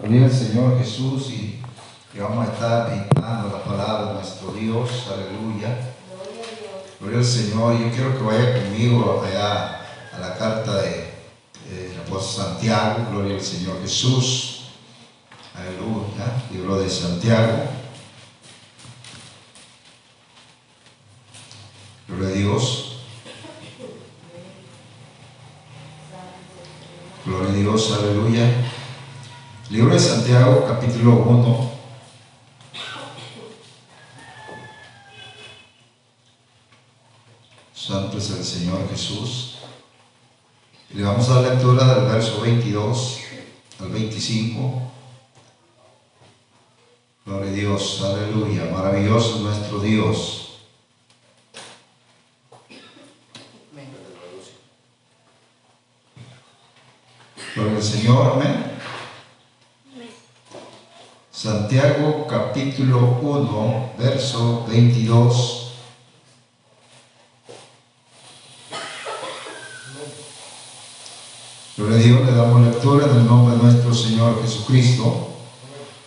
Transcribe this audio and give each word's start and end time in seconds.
Gloria 0.00 0.26
al 0.26 0.32
Señor 0.32 0.78
Jesús 0.78 1.30
y, 1.30 1.60
y 2.14 2.18
vamos 2.20 2.48
a 2.48 2.52
estar 2.52 2.88
meditando 2.88 3.48
la 3.48 3.64
palabra 3.64 4.08
de 4.08 4.14
nuestro 4.14 4.52
Dios. 4.52 4.88
Aleluya. 5.12 5.76
Gloria 7.00 7.18
al 7.18 7.24
Señor. 7.24 7.78
Yo 7.80 7.90
quiero 7.90 8.16
que 8.16 8.22
vaya 8.22 8.62
conmigo 8.62 9.24
allá 9.26 9.80
a 10.14 10.18
la 10.20 10.38
carta 10.38 10.82
de, 10.82 11.14
del 11.68 12.00
apóstol 12.06 12.44
Santiago. 12.44 13.06
Gloria 13.10 13.34
al 13.34 13.40
Señor 13.40 13.82
Jesús. 13.82 14.68
Aleluya. 15.52 16.44
Libro 16.52 16.78
de 16.78 16.88
Santiago. 16.88 17.64
Gloria 22.06 22.28
a 22.28 22.32
Dios. 22.38 22.84
Gloria 27.26 27.50
a 27.50 27.56
Dios, 27.56 27.92
aleluya. 27.92 28.77
Libro 29.70 29.92
de 29.92 30.00
Santiago, 30.00 30.64
capítulo 30.66 31.16
1. 31.16 31.70
Santo 37.74 38.16
es 38.16 38.30
el 38.30 38.44
Señor 38.44 38.88
Jesús. 38.88 39.58
Le 40.94 41.02
vamos 41.02 41.28
a 41.28 41.42
dar 41.42 41.52
lectura 41.52 41.84
del 41.96 42.06
verso 42.06 42.40
22 42.40 43.20
al 43.80 43.90
25. 43.90 44.82
Gloria 47.26 47.50
a 47.50 47.54
Dios, 47.54 48.02
aleluya. 48.02 48.70
Maravilloso 48.72 49.34
es 49.36 49.40
nuestro 49.42 49.80
Dios. 49.80 50.60
Gloria 57.54 57.76
al 57.76 57.82
Señor, 57.82 58.32
amén. 58.32 58.77
Santiago 61.40 62.26
capítulo 62.28 63.20
1, 63.22 63.92
verso 63.96 64.66
22. 64.66 65.70
Gloria 71.76 71.96
a 71.96 72.00
Dios, 72.00 72.26
le 72.26 72.32
damos 72.32 72.60
lectura 72.62 73.06
en 73.06 73.18
el 73.18 73.26
nombre 73.28 73.56
de 73.56 73.62
nuestro 73.62 73.94
Señor 73.94 74.42
Jesucristo. 74.42 75.28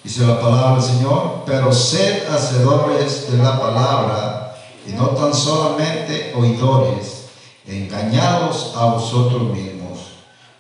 Dice 0.04 0.28
la 0.28 0.42
palabra 0.42 0.82
del 0.82 0.84
Señor, 0.84 1.44
pero 1.46 1.72
sed 1.72 2.28
hacedores 2.30 3.32
de 3.32 3.38
la 3.38 3.58
palabra 3.58 4.58
y 4.86 4.92
no 4.92 5.12
tan 5.12 5.34
solamente 5.34 6.34
oidores, 6.36 7.28
engañados 7.66 8.74
a 8.76 8.84
vosotros 8.88 9.44
mismos. 9.44 9.98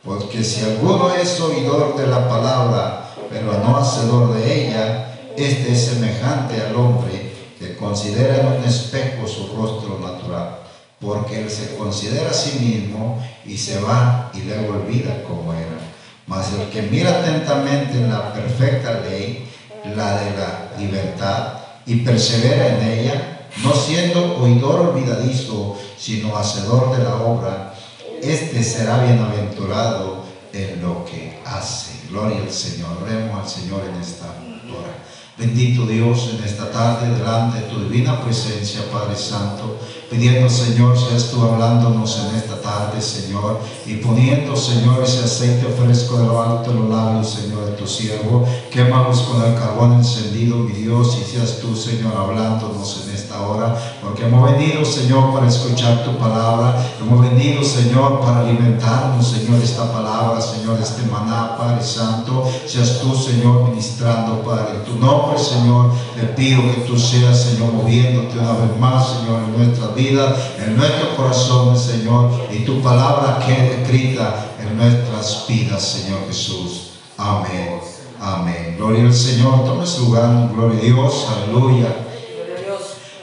Porque 0.01 0.45
si 0.45 0.63
alguno 0.63 1.11
es 1.13 1.41
oidor 1.41 1.97
de 1.97 2.07
la 2.07 2.29
palabra, 2.29 3.00
pero 3.31 3.53
no 3.63 3.77
hacedor 3.77 4.33
de 4.33 4.67
ella, 4.67 5.15
este 5.37 5.71
es 5.71 5.85
semejante 5.85 6.61
al 6.61 6.75
hombre 6.75 7.31
que 7.57 7.77
considera 7.77 8.41
en 8.41 8.47
un 8.47 8.63
espejo 8.65 9.25
su 9.25 9.55
rostro 9.55 9.99
natural, 9.99 10.57
porque 10.99 11.41
él 11.41 11.49
se 11.49 11.75
considera 11.75 12.31
a 12.31 12.33
sí 12.33 12.59
mismo 12.59 13.23
y 13.45 13.57
se 13.57 13.79
va 13.79 14.31
y 14.33 14.41
luego 14.41 14.75
olvida 14.75 15.23
cómo 15.27 15.53
era. 15.53 15.79
Mas 16.27 16.51
el 16.53 16.69
que 16.69 16.83
mira 16.83 17.19
atentamente 17.19 17.97
en 17.97 18.09
la 18.09 18.33
perfecta 18.33 18.99
ley, 18.99 19.49
la 19.95 20.19
de 20.19 20.31
la 20.31 20.71
libertad, 20.77 21.53
y 21.85 21.97
persevera 21.97 22.77
en 22.77 22.87
ella, 22.87 23.47
no 23.63 23.73
siendo 23.73 24.37
oidor 24.37 24.91
olvidadizo, 24.91 25.77
sino 25.97 26.37
hacedor 26.37 26.95
de 26.95 27.03
la 27.03 27.15
obra, 27.15 27.73
este 28.21 28.63
será 28.63 29.03
bienaventurado 29.03 30.23
en 30.53 30.81
lo 30.81 31.05
que 31.05 31.39
hace. 31.45 31.90
Gloria 32.11 32.41
al 32.41 32.51
Señor. 32.51 32.97
Oremos 33.01 33.39
al 33.39 33.47
Señor 33.49 33.83
en 33.85 34.01
esta 34.01 34.25
hora. 34.25 34.97
Bendito 35.37 35.85
Dios 35.85 36.35
en 36.37 36.43
esta 36.43 36.69
tarde, 36.69 37.17
delante 37.17 37.61
de 37.61 37.67
tu 37.67 37.79
divina 37.79 38.21
presencia, 38.21 38.81
Padre 38.91 39.15
Santo, 39.15 39.79
pidiendo, 40.11 40.49
Señor, 40.49 40.97
seas 40.99 41.31
tú 41.31 41.41
hablándonos 41.41 42.19
en 42.19 42.35
esta 42.35 42.59
tarde, 42.61 43.01
Señor, 43.01 43.61
y 43.85 43.95
poniendo, 43.95 44.57
Señor, 44.57 45.01
ese 45.01 45.23
aceite 45.23 45.65
fresco 45.67 46.17
de 46.17 46.25
lo 46.25 46.41
alto 46.41 46.69
de 46.69 46.79
los 46.79 46.89
labios, 46.89 47.29
Señor, 47.29 47.65
de 47.67 47.71
tu 47.71 47.87
siervo. 47.87 48.45
Quémanos 48.69 49.21
con 49.21 49.41
el 49.41 49.55
carbón 49.55 49.93
encendido, 49.93 50.57
mi 50.57 50.73
Dios, 50.73 51.17
y 51.17 51.31
seas 51.31 51.59
tú, 51.61 51.73
Señor, 51.73 52.13
hablándonos 52.13 53.05
en 53.05 53.15
esta 53.15 53.41
hora, 53.47 53.73
porque 54.03 54.25
hemos 54.25 54.51
venido, 54.51 54.83
Señor, 54.83 55.33
para 55.33 55.47
escuchar 55.47 56.03
tu 56.03 56.17
palabra. 56.17 56.75
Hemos 56.99 57.21
venido, 57.21 57.63
Señor, 57.63 58.19
para 58.19 58.41
alimentarnos, 58.41 59.25
Señor, 59.25 59.61
esta 59.63 59.93
palabra, 59.93 60.41
Señor, 60.41 60.77
este 60.81 61.03
maná, 61.03 61.55
Padre 61.57 61.81
Santo. 61.81 62.51
Seas 62.67 62.99
tú, 62.99 63.15
Señor, 63.15 63.69
ministrando, 63.69 64.41
Padre, 64.43 64.75
en 64.75 64.83
tu 64.83 64.99
nombre, 64.99 65.39
Señor, 65.39 65.91
te 66.19 66.27
pido 66.27 66.61
que 66.63 66.81
tú 66.81 66.99
seas, 66.99 67.41
Señor, 67.41 67.71
moviéndote 67.71 68.37
una 68.37 68.51
vez 68.51 68.77
más, 68.77 69.07
Señor, 69.07 69.43
en 69.43 69.57
nuestra 69.57 69.87
vida, 69.87 70.00
en 70.09 70.77
nuestro 70.77 71.15
corazón, 71.15 71.77
Señor, 71.77 72.31
y 72.51 72.65
tu 72.65 72.81
palabra 72.81 73.39
quede 73.45 73.83
escrita 73.83 74.47
en 74.59 74.75
nuestras 74.75 75.45
vidas, 75.47 75.81
Señor 75.83 76.19
Jesús. 76.27 76.93
Amén. 77.17 77.79
Amén. 78.19 78.75
Gloria 78.77 79.03
al 79.03 79.13
Señor. 79.13 79.63
Tome 79.63 79.85
su 79.85 80.05
lugar. 80.05 80.49
Gloria 80.53 80.79
a 80.79 80.81
Dios. 80.81 81.27
Aleluya. 81.35 81.95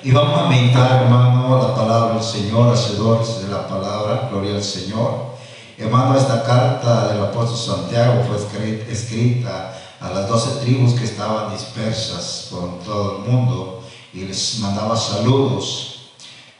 Y 0.04 0.12
vamos 0.12 0.40
a 0.40 0.48
meditar, 0.48 1.02
hermano, 1.02 1.58
la 1.60 1.74
palabra 1.74 2.14
del 2.14 2.22
Señor, 2.22 2.72
hacedores 2.72 3.42
de 3.42 3.48
la 3.48 3.66
palabra. 3.66 4.28
Gloria 4.30 4.54
al 4.54 4.62
Señor. 4.62 5.36
Hermano, 5.76 6.16
esta 6.16 6.44
carta 6.44 7.08
del 7.08 7.24
apóstol 7.24 7.76
Santiago 7.76 8.24
fue 8.28 8.84
escrita 8.90 9.74
a 10.00 10.10
las 10.10 10.28
doce 10.28 10.64
tribus 10.64 10.94
que 10.94 11.04
estaban 11.04 11.52
dispersas 11.52 12.48
por 12.50 12.78
todo 12.84 13.16
el 13.16 13.32
mundo 13.32 13.82
y 14.12 14.20
les 14.20 14.60
mandaba 14.60 14.96
saludos. 14.96 15.87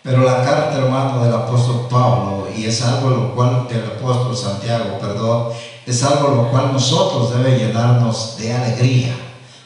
Pero 0.03 0.23
la 0.23 0.43
carta, 0.45 0.79
hermano, 0.79 1.25
del 1.25 1.35
apóstol 1.35 1.87
Pablo, 1.91 2.49
y 2.57 2.67
es 2.67 2.83
algo 2.83 3.11
lo 3.11 3.35
cual, 3.35 3.67
del 3.69 3.85
apóstol 3.85 4.37
Santiago, 4.37 4.99
perdón, 5.01 5.49
es 5.87 6.03
algo 6.03 6.29
lo 6.29 6.51
cual 6.51 6.73
nosotros 6.73 7.37
debe 7.37 7.59
llenarnos 7.59 8.37
de 8.39 8.55
alegría, 8.55 9.17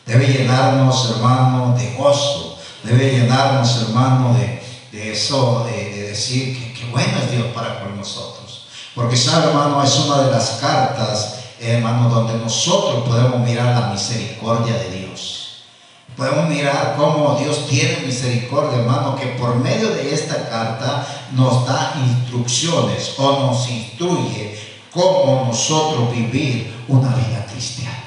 debe 0.06 0.26
llenarnos, 0.26 1.10
hermano, 1.10 1.75
de 1.76 1.94
gozo, 1.97 2.59
debe 2.82 3.12
llenarnos, 3.12 3.82
hermano, 3.82 4.34
de, 4.34 4.62
de 4.91 5.12
eso, 5.12 5.65
de, 5.66 5.91
de 5.91 6.03
decir 6.09 6.56
que, 6.56 6.72
que, 6.72 6.91
bueno 6.91 7.12
es 7.19 7.31
Dios 7.31 7.47
para 7.54 7.81
con 7.81 7.97
nosotros. 7.97 8.66
Porque, 8.94 9.16
sabe, 9.16 9.48
hermano, 9.48 9.82
es 9.82 9.97
una 10.00 10.22
de 10.22 10.31
las 10.32 10.50
cartas, 10.60 11.41
hermano, 11.60 12.09
donde 12.09 12.34
nosotros 12.34 13.06
podemos 13.06 13.41
mirar 13.41 13.78
la 13.78 13.88
misericordia 13.88 14.75
de 14.75 14.91
Dios. 14.91 15.41
Podemos 16.16 16.48
mirar 16.48 16.94
cómo 16.96 17.38
Dios 17.40 17.66
tiene 17.68 18.02
misericordia, 18.06 18.80
hermano, 18.80 19.16
que 19.16 19.26
por 19.28 19.56
medio 19.56 19.90
de 19.90 20.12
esta 20.12 20.48
carta 20.48 21.06
nos 21.32 21.66
da 21.66 21.94
instrucciones 22.06 23.14
o 23.18 23.32
nos 23.40 23.68
instruye 23.68 24.58
cómo 24.92 25.46
nosotros 25.46 26.12
vivir 26.12 26.84
una 26.88 27.08
vida 27.14 27.46
cristiana. 27.50 27.98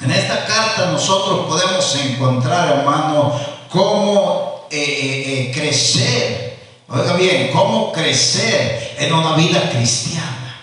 En 0.00 0.10
esta 0.12 0.46
carta 0.46 0.86
nosotros 0.92 1.46
podemos 1.46 1.96
encontrar, 1.96 2.78
hermano, 2.78 3.32
cómo 3.68 4.66
eh, 4.70 5.50
eh, 5.50 5.52
crecer, 5.52 6.58
oiga 6.88 7.14
bien, 7.14 7.50
cómo 7.52 7.90
crecer 7.90 8.96
en 8.98 9.12
una 9.12 9.34
vida 9.34 9.68
cristiana, 9.70 10.56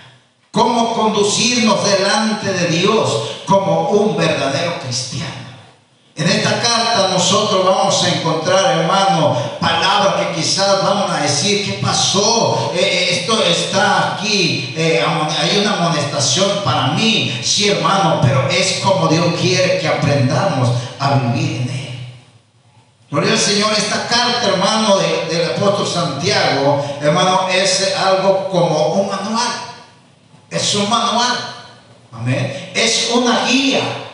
cómo 0.52 0.94
conducirnos 0.94 1.84
delante 1.84 2.54
de 2.54 2.68
Dios 2.68 3.42
como 3.46 3.90
un 3.90 4.16
verdadero 4.16 4.80
cristiano. 4.80 5.45
En 6.18 6.30
esta 6.30 6.62
carta 6.62 7.10
nosotros 7.10 7.66
vamos 7.66 8.02
a 8.02 8.08
encontrar, 8.08 8.80
hermano, 8.80 9.38
palabras 9.60 10.16
que 10.16 10.42
quizás 10.42 10.82
vamos 10.82 11.12
a 11.12 11.22
decir, 11.22 11.66
¿qué 11.66 11.74
pasó? 11.86 12.72
Eh, 12.74 13.20
esto 13.20 13.44
está 13.44 14.14
aquí, 14.14 14.74
eh, 14.78 15.04
hay 15.06 15.58
una 15.58 15.74
amonestación 15.74 16.50
para 16.64 16.88
mí, 16.94 17.38
sí, 17.44 17.68
hermano, 17.68 18.22
pero 18.22 18.48
es 18.48 18.80
como 18.82 19.10
Dios 19.10 19.26
quiere 19.42 19.78
que 19.78 19.90
aprendamos 19.90 20.70
a 21.00 21.16
vivir 21.16 21.64
en 21.64 21.70
Él. 21.70 22.00
Gloria 23.12 23.34
al 23.34 23.38
Señor, 23.40 23.74
esta 23.74 24.08
carta, 24.08 24.48
hermano, 24.48 24.98
de, 24.98 25.36
del 25.36 25.52
apóstol 25.52 25.86
Santiago, 25.86 26.82
hermano, 27.02 27.50
es 27.50 27.94
algo 27.94 28.48
como 28.48 28.94
un 28.94 29.10
manual. 29.10 29.52
Es 30.50 30.76
un 30.76 30.90
manual. 30.90 31.38
Amén. 32.14 32.72
Es 32.74 33.10
una 33.14 33.46
guía. 33.48 34.05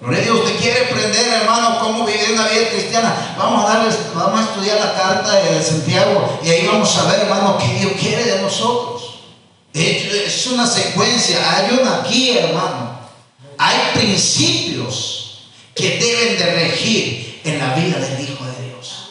Gloria 0.00 0.20
Dios, 0.22 0.38
usted 0.38 0.60
quiere 0.60 0.84
aprender, 0.84 1.26
hermano, 1.26 1.80
cómo 1.80 2.06
vivir 2.06 2.30
una 2.32 2.46
vida 2.46 2.68
cristiana. 2.70 3.34
Vamos 3.36 3.64
a 3.64 3.74
darles, 3.74 3.96
vamos 4.14 4.40
a 4.40 4.44
estudiar 4.44 4.78
la 4.78 4.94
carta 4.94 5.34
de 5.34 5.60
Santiago 5.60 6.38
y 6.42 6.50
ahí 6.50 6.66
vamos 6.68 6.96
a 6.96 7.04
ver, 7.10 7.20
hermano, 7.22 7.58
qué 7.58 7.66
Dios 7.80 7.92
quiere 7.98 8.24
de 8.24 8.42
nosotros. 8.42 9.18
Es 9.74 10.46
una 10.46 10.66
secuencia, 10.66 11.38
hay 11.52 11.78
una 11.80 12.02
guía, 12.08 12.44
hermano. 12.44 12.98
Hay 13.58 13.76
principios 13.94 15.48
que 15.74 15.98
deben 15.98 16.38
de 16.38 16.54
regir 16.54 17.40
en 17.44 17.58
la 17.58 17.74
vida 17.74 17.98
del 17.98 18.20
Hijo 18.20 18.44
de 18.44 18.66
Dios. 18.66 19.08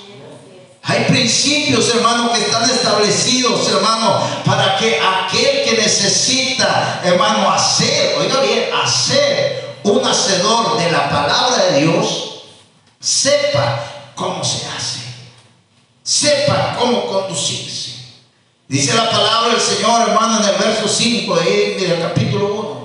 Hay 0.84 1.04
principios, 1.04 1.94
hermano, 1.96 2.32
que 2.32 2.40
están 2.40 2.64
establecidos, 2.70 3.70
hermano, 3.70 4.22
para 4.46 4.78
que 4.78 4.98
aquel 4.98 5.66
que 5.66 5.82
necesita, 5.82 7.02
hermano, 7.04 7.52
hacer, 7.52 8.16
oiga 8.20 8.40
bien, 8.40 8.70
hacer 8.74 9.67
un 9.88 10.06
hacedor 10.06 10.78
de 10.78 10.92
la 10.92 11.10
palabra 11.10 11.66
de 11.66 11.82
Dios 11.82 12.44
sepa 13.00 14.12
cómo 14.16 14.44
se 14.44 14.68
hace, 14.68 15.00
sepa 16.04 16.76
cómo 16.80 17.06
conducirse. 17.08 17.96
Dice 18.68 18.94
la 18.94 19.10
palabra 19.10 19.52
del 19.52 19.62
Señor, 19.62 20.10
hermano, 20.10 20.44
en 20.44 20.50
el 20.50 20.56
verso 20.58 20.88
5 20.88 21.36
de, 21.38 21.76
del 21.80 22.02
capítulo 22.02 22.54
1. 22.54 22.78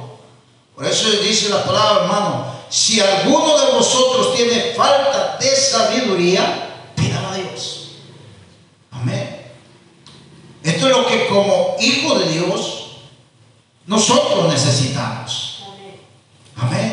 Por 0.76 0.86
eso 0.86 1.10
dice 1.10 1.48
la 1.48 1.64
palabra, 1.64 2.04
hermano, 2.04 2.52
si 2.68 3.00
alguno 3.00 3.58
de 3.58 3.72
vosotros 3.72 4.36
tiene 4.36 4.72
falta 4.74 5.36
de 5.40 5.56
sabiduría, 5.56 6.90
pídala 6.94 7.32
a 7.32 7.36
Dios. 7.36 7.96
Amén. 8.92 9.42
Esto 10.62 10.86
es 10.86 10.96
lo 10.96 11.06
que 11.06 11.26
como 11.26 11.76
hijo 11.80 12.18
de 12.18 12.28
Dios 12.30 12.82
nosotros 13.86 14.52
necesitamos. 14.52 15.64
Amén. 16.56 16.91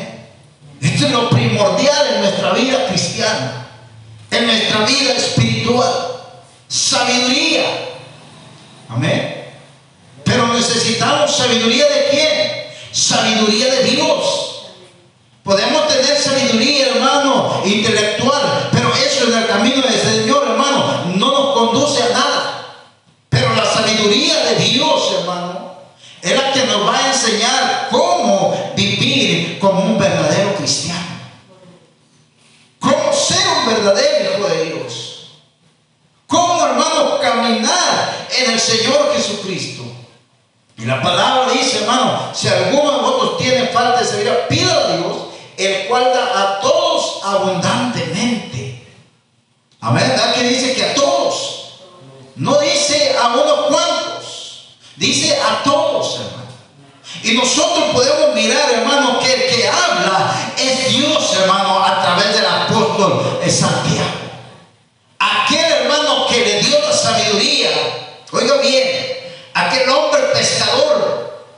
Es 1.02 1.12
lo 1.12 1.30
primordial 1.30 2.16
en 2.16 2.22
nuestra 2.22 2.52
vida 2.52 2.86
cristiana, 2.88 3.68
en 4.32 4.46
nuestra 4.46 4.80
vida 4.86 5.14
espiritual. 5.14 5.94
Sabiduría. 6.68 7.64
Amén. 8.90 9.46
Pero 10.26 10.48
necesitamos 10.48 11.34
sabiduría 11.34 11.86
de 11.88 12.08
quién? 12.10 12.68
Sabiduría 12.92 13.74
de 13.76 13.84
Dios. 13.86 14.66
Podemos 15.42 15.88
tener 15.88 16.18
sabiduría, 16.18 16.88
hermano, 16.88 17.62
intelectual, 17.64 18.68
pero 18.74 18.94
eso 18.94 19.28
en 19.28 19.38
el 19.38 19.48
camino 19.48 19.82
del 19.82 20.02
Señor, 20.02 20.50
hermano, 20.50 21.14
no 21.16 21.32
nos 21.32 21.54
conduce 21.58 22.04
a 22.04 22.10
nada. 22.10 22.66
Pero 23.30 23.56
la 23.56 23.66
sabiduría 23.66 24.36
de 24.44 24.56
Dios, 24.56 25.16
hermano, 25.18 25.76
es 26.22 26.36
la 26.36 26.52
que 26.52 26.66
nos 26.66 26.86
va 26.86 26.98
a 26.98 27.08
enseñar 27.08 27.88
cómo 27.90 28.74
vivir 28.76 29.60
como 29.60 29.82
un 29.82 29.98
verdadero 29.98 30.56
cristiano. 30.56 31.00
Cómo 32.80 33.14
ser 33.14 33.46
un 33.60 33.66
verdadero 33.68 34.38
hijo 34.38 34.48
de 34.48 34.66
Dios. 34.66 35.32
Cómo, 36.28 36.66
hermano, 36.66 37.20
caminar 37.20 38.28
en 38.38 38.52
el 38.52 38.60
Señor 38.60 39.14
Jesucristo. 39.16 39.84
Y 40.78 40.86
la 40.86 41.02
palabra 41.02 41.52
dice, 41.52 41.80
hermano, 41.80 42.30
si 42.34 42.48
alguno 42.48 42.92
de 42.92 43.02
vosotros 43.02 43.38
tiene 43.38 43.68
falta 43.68 44.00
de 44.00 44.06
sabiduría, 44.06 44.48
pida 44.48 44.74
a 44.74 44.98
Dios, 44.98 45.18
el 45.58 45.88
cual 45.88 46.06
da 46.06 46.42
a 46.42 46.60
todos 46.62 47.20
abundantemente. 47.24 48.88
Amén, 49.82 50.08
¿verdad? 50.08 50.34
Que 50.34 50.44
dice 50.44 50.74
que 50.74 50.86
a 50.86 50.94
todos. 50.94 51.56
No 52.36 52.58
dice 52.60 53.18
a 53.22 53.28
unos 53.28 53.66
cuantos, 53.68 54.70
dice 54.96 55.38
a 55.38 55.62
todos, 55.64 56.16
hermano. 56.16 56.40
Y 57.24 57.34
nosotros 57.34 57.90
podemos 57.94 58.34
mirar, 58.34 58.72
hermano, 58.72 59.20
que 59.20 59.34
el 59.34 59.56
que 59.56 59.68
habla 59.68 60.54
es 60.58 60.90
Dios, 60.90 61.36
hermano, 61.42 61.84
a 61.84 62.02
través 62.02 62.34
del 62.34 62.46
apóstol 62.46 63.40
Santiago. 63.50 64.10
Aquel 65.20 65.66
hermano 65.66 66.28
que 66.28 66.40
le 66.46 66.60
dio 66.62 66.80
la 66.80 66.94
sabiduría, 66.94 67.70
oiga 68.32 68.56
bien, 68.58 68.88
aquel 69.54 69.90
hombre 69.90 70.22
pescador, 70.34 71.50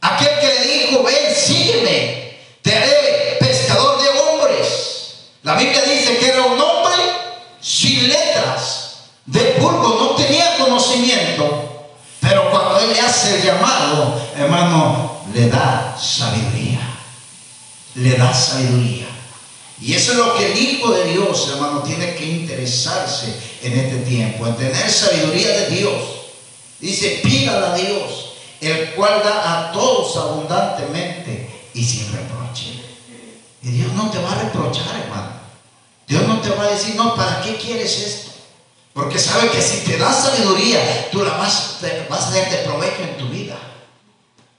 aquel 0.00 0.38
que 0.38 0.46
le 0.46 0.60
dijo, 0.60 1.02
ven, 1.02 1.34
sígueme, 1.34 2.38
te 2.62 2.76
haré 2.76 3.36
pescador 3.40 4.00
de 4.00 4.08
hombres. 4.20 5.30
La 5.42 5.54
Biblia 5.54 5.82
dice 5.82 6.18
que 6.18 6.28
era 6.28 6.42
un 6.42 6.60
hombre 6.60 6.94
sin 7.60 8.08
letras, 8.08 8.98
de 9.24 9.56
vulgo, 9.58 9.96
no 9.98 10.14
tenía 10.14 10.45
el 13.26 13.42
llamado, 13.42 14.20
hermano, 14.36 15.20
le 15.34 15.48
da 15.48 15.96
sabiduría, 16.00 16.80
le 17.94 18.16
da 18.16 18.32
sabiduría. 18.32 19.06
Y 19.80 19.92
eso 19.92 20.12
es 20.12 20.18
lo 20.18 20.34
que 20.36 20.52
el 20.52 20.58
Hijo 20.58 20.90
de 20.90 21.04
Dios, 21.12 21.50
hermano, 21.52 21.82
tiene 21.82 22.14
que 22.14 22.24
interesarse 22.24 23.34
en 23.62 23.78
este 23.78 23.96
tiempo, 23.98 24.46
en 24.46 24.56
tener 24.56 24.90
sabiduría 24.90 25.48
de 25.48 25.70
Dios. 25.70 26.02
Dice, 26.80 27.20
pídala 27.22 27.72
a 27.72 27.76
Dios, 27.76 28.32
el 28.60 28.90
cual 28.94 29.22
da 29.22 29.68
a 29.68 29.72
todos 29.72 30.16
abundantemente 30.16 31.50
y 31.74 31.84
sin 31.84 32.10
reproche. 32.12 32.72
Y 33.62 33.68
Dios 33.68 33.92
no 33.92 34.10
te 34.10 34.18
va 34.18 34.32
a 34.32 34.42
reprochar, 34.44 35.00
hermano. 35.02 35.32
Dios 36.06 36.22
no 36.26 36.40
te 36.40 36.50
va 36.50 36.64
a 36.64 36.70
decir, 36.70 36.94
no, 36.94 37.14
¿para 37.14 37.42
qué 37.42 37.56
quieres 37.56 37.98
esto? 37.98 38.25
Porque 38.96 39.18
sabe 39.18 39.50
que 39.50 39.60
si 39.60 39.84
te 39.84 39.98
da 39.98 40.10
sabiduría, 40.10 41.10
tú 41.12 41.22
la 41.22 41.36
vas, 41.36 41.76
vas 42.08 42.28
a 42.28 42.30
tener 42.30 42.48
de 42.48 42.56
provecho 42.64 43.02
en 43.02 43.18
tu 43.18 43.28
vida. 43.28 43.54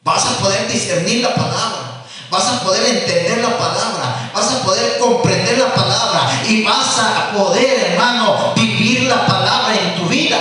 Vas 0.03 0.23
a 0.27 0.37
poder 0.37 0.71
discernir 0.71 1.23
la 1.23 1.33
palabra. 1.33 2.03
Vas 2.29 2.45
a 2.45 2.61
poder 2.61 2.85
entender 2.85 3.39
la 3.39 3.57
palabra, 3.57 4.29
vas 4.33 4.51
a 4.51 4.61
poder 4.61 4.99
comprender 4.99 5.57
la 5.57 5.73
palabra 5.73 6.43
y 6.45 6.61
vas 6.61 6.99
a 6.99 7.31
poder, 7.31 7.91
hermano, 7.91 8.53
vivir 8.53 9.03
la 9.03 9.25
palabra 9.25 9.73
en 9.73 9.95
tu 9.95 10.09
vida. 10.09 10.37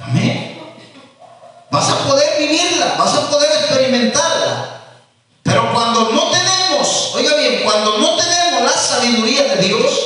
Amén. 0.00 0.58
Vas 1.70 1.90
a 1.90 1.98
poder 1.98 2.38
vivirla, 2.38 2.94
vas 2.98 3.14
a 3.14 3.28
poder 3.28 3.50
experimentarla. 3.52 4.80
Pero 5.42 5.70
cuando 5.72 6.10
no 6.10 6.30
tenemos, 6.30 7.12
oiga 7.14 7.36
bien, 7.36 7.62
cuando 7.62 7.98
no 7.98 8.16
tenemos 8.16 8.62
la 8.62 8.72
sabiduría 8.72 9.42
de 9.42 9.56
Dios, 9.56 10.03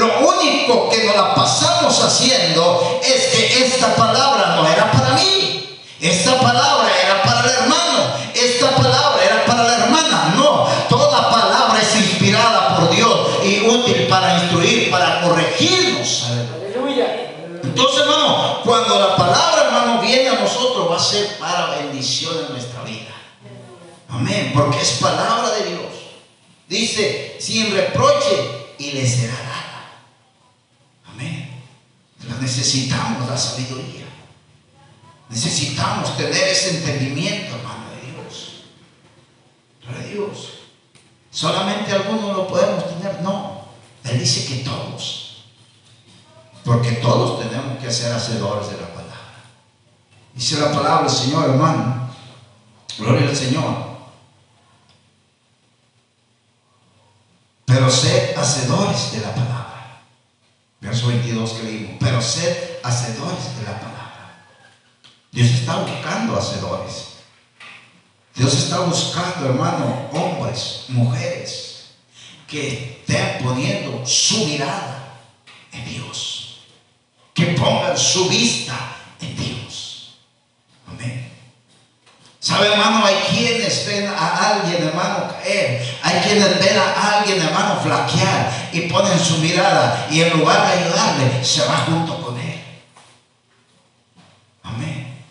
lo 0.00 0.18
único 0.26 0.88
que 0.88 1.04
nos 1.04 1.14
la 1.14 1.34
pasamos 1.34 2.02
haciendo 2.02 3.00
es 3.04 3.26
que 3.26 3.64
esta 3.64 3.94
palabra 3.94 4.56
no 4.56 4.66
era 4.66 4.90
para 4.90 5.10
mí. 5.12 5.78
Esta 6.00 6.40
palabra 6.40 6.88
era 7.04 7.22
para 7.22 7.40
el 7.40 7.50
hermano. 7.50 8.14
Esta 8.34 8.70
palabra 8.76 9.22
era 9.22 9.44
para 9.44 9.62
la 9.64 9.76
hermana. 9.76 10.34
No, 10.36 10.66
toda 10.88 11.30
palabra 11.30 11.78
es 11.82 11.94
inspirada 11.96 12.76
por 12.76 12.90
Dios 12.90 13.44
y 13.44 13.68
útil 13.68 14.06
para 14.08 14.38
instruir, 14.38 14.90
para 14.90 15.20
corregirnos. 15.20 16.28
Entonces, 17.62 18.00
hermano, 18.00 18.60
cuando 18.64 18.98
la 18.98 19.16
palabra, 19.16 19.66
hermano, 19.66 20.00
viene 20.00 20.30
a 20.30 20.40
nosotros, 20.40 20.90
va 20.90 20.96
a 20.96 20.98
ser 20.98 21.36
para 21.38 21.76
bendición 21.76 22.34
en 22.46 22.52
nuestra 22.52 22.82
vida. 22.84 23.14
Amén, 24.08 24.52
porque 24.54 24.80
es 24.80 24.92
palabra 24.92 25.50
de 25.50 25.68
Dios. 25.68 25.92
Dice, 26.68 27.36
sin 27.38 27.74
reproche 27.74 28.60
y 28.78 28.92
le 28.92 29.06
será 29.06 29.34
dada. 29.34 29.60
Amén. 31.12 31.50
La 32.28 32.36
necesitamos, 32.50 33.28
la 33.28 33.36
sabiduría. 33.36 34.06
Necesitamos 35.28 36.16
tener 36.16 36.48
ese 36.48 36.78
entendimiento, 36.78 37.54
hermano 37.54 37.84
de 37.94 38.10
Dios. 38.10 38.64
de 39.88 40.14
Dios. 40.14 40.48
Solamente 41.30 41.92
algunos 41.92 42.36
lo 42.36 42.48
podemos 42.48 42.84
tener. 42.88 43.22
No. 43.22 43.66
Él 44.02 44.18
dice 44.18 44.46
que 44.46 44.64
todos. 44.64 45.44
Porque 46.64 46.92
todos 46.92 47.40
tenemos 47.40 47.78
que 47.78 47.92
ser 47.92 48.12
hacedores 48.12 48.70
de 48.70 48.80
la 48.80 48.88
palabra. 48.88 49.44
Dice 50.34 50.60
la 50.60 50.72
palabra 50.72 51.02
del 51.02 51.16
Señor, 51.16 51.50
hermano. 51.50 52.10
Gloria 52.98 53.28
al 53.28 53.36
Señor. 53.36 53.90
Pero 57.64 57.88
sed 57.88 58.36
hacedores 58.36 59.12
de 59.12 59.20
la 59.20 59.32
palabra. 59.32 59.59
Verso 60.80 61.08
22 61.08 61.52
que 61.52 61.62
leímos. 61.62 61.96
Pero 62.00 62.22
sed 62.22 62.78
hacedores 62.82 63.56
de 63.58 63.64
la 63.64 63.78
palabra. 63.78 64.44
Dios 65.30 65.50
está 65.50 65.76
buscando 65.76 66.36
hacedores. 66.36 67.10
Dios 68.34 68.54
está 68.54 68.80
buscando, 68.80 69.46
hermano, 69.50 70.08
hombres, 70.12 70.84
mujeres, 70.88 71.90
que 72.46 72.98
estén 73.00 73.44
poniendo 73.44 74.04
su 74.06 74.46
mirada 74.46 75.18
en 75.72 75.84
Dios. 75.84 76.60
Que 77.34 77.46
pongan 77.46 77.96
su 77.98 78.28
vista 78.28 78.74
en 79.20 79.36
Dios. 79.36 80.14
Amén. 80.88 81.30
¿Sabe, 82.38 82.72
hermano? 82.72 83.04
Hay 83.04 83.16
quienes 83.28 83.86
ven 83.86 84.06
a 84.08 84.54
alguien, 84.54 84.88
hermano, 84.88 85.28
caer. 85.28 85.98
Hay 86.02 86.20
quienes 86.20 86.58
ven 86.58 86.78
a 86.78 87.18
alguien, 87.18 87.40
hermano, 87.42 87.80
flaquear 87.82 88.49
y 88.72 88.82
ponen 88.82 89.18
su 89.18 89.38
mirada 89.38 90.06
y 90.10 90.22
en 90.22 90.38
lugar 90.38 90.66
de 90.66 90.84
ayudarle, 90.84 91.44
se 91.44 91.64
va 91.66 91.84
junto 91.86 92.22
con 92.22 92.38
él. 92.38 92.60
Amén. 94.62 95.24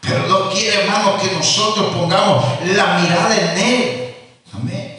Pero 0.00 0.26
no 0.26 0.50
quiere, 0.50 0.84
hermano, 0.84 1.18
que 1.18 1.30
nosotros 1.32 1.94
pongamos 1.94 2.44
la 2.64 2.98
mirada 2.98 3.36
en 3.36 3.58
él. 3.58 4.14
Amén. 4.54 4.98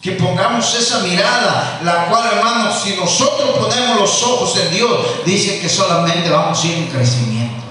Que 0.00 0.12
pongamos 0.12 0.74
esa 0.74 1.00
mirada, 1.00 1.80
la 1.82 2.06
cual, 2.06 2.30
hermano, 2.32 2.72
si 2.72 2.94
nosotros 2.94 3.50
ponemos 3.58 4.00
los 4.00 4.22
ojos 4.22 4.56
en 4.58 4.70
Dios, 4.70 5.24
dice 5.26 5.60
que 5.60 5.68
solamente 5.68 6.30
vamos 6.30 6.62
a 6.62 6.66
ir 6.66 6.74
en 6.78 6.86
crecimiento. 6.86 7.64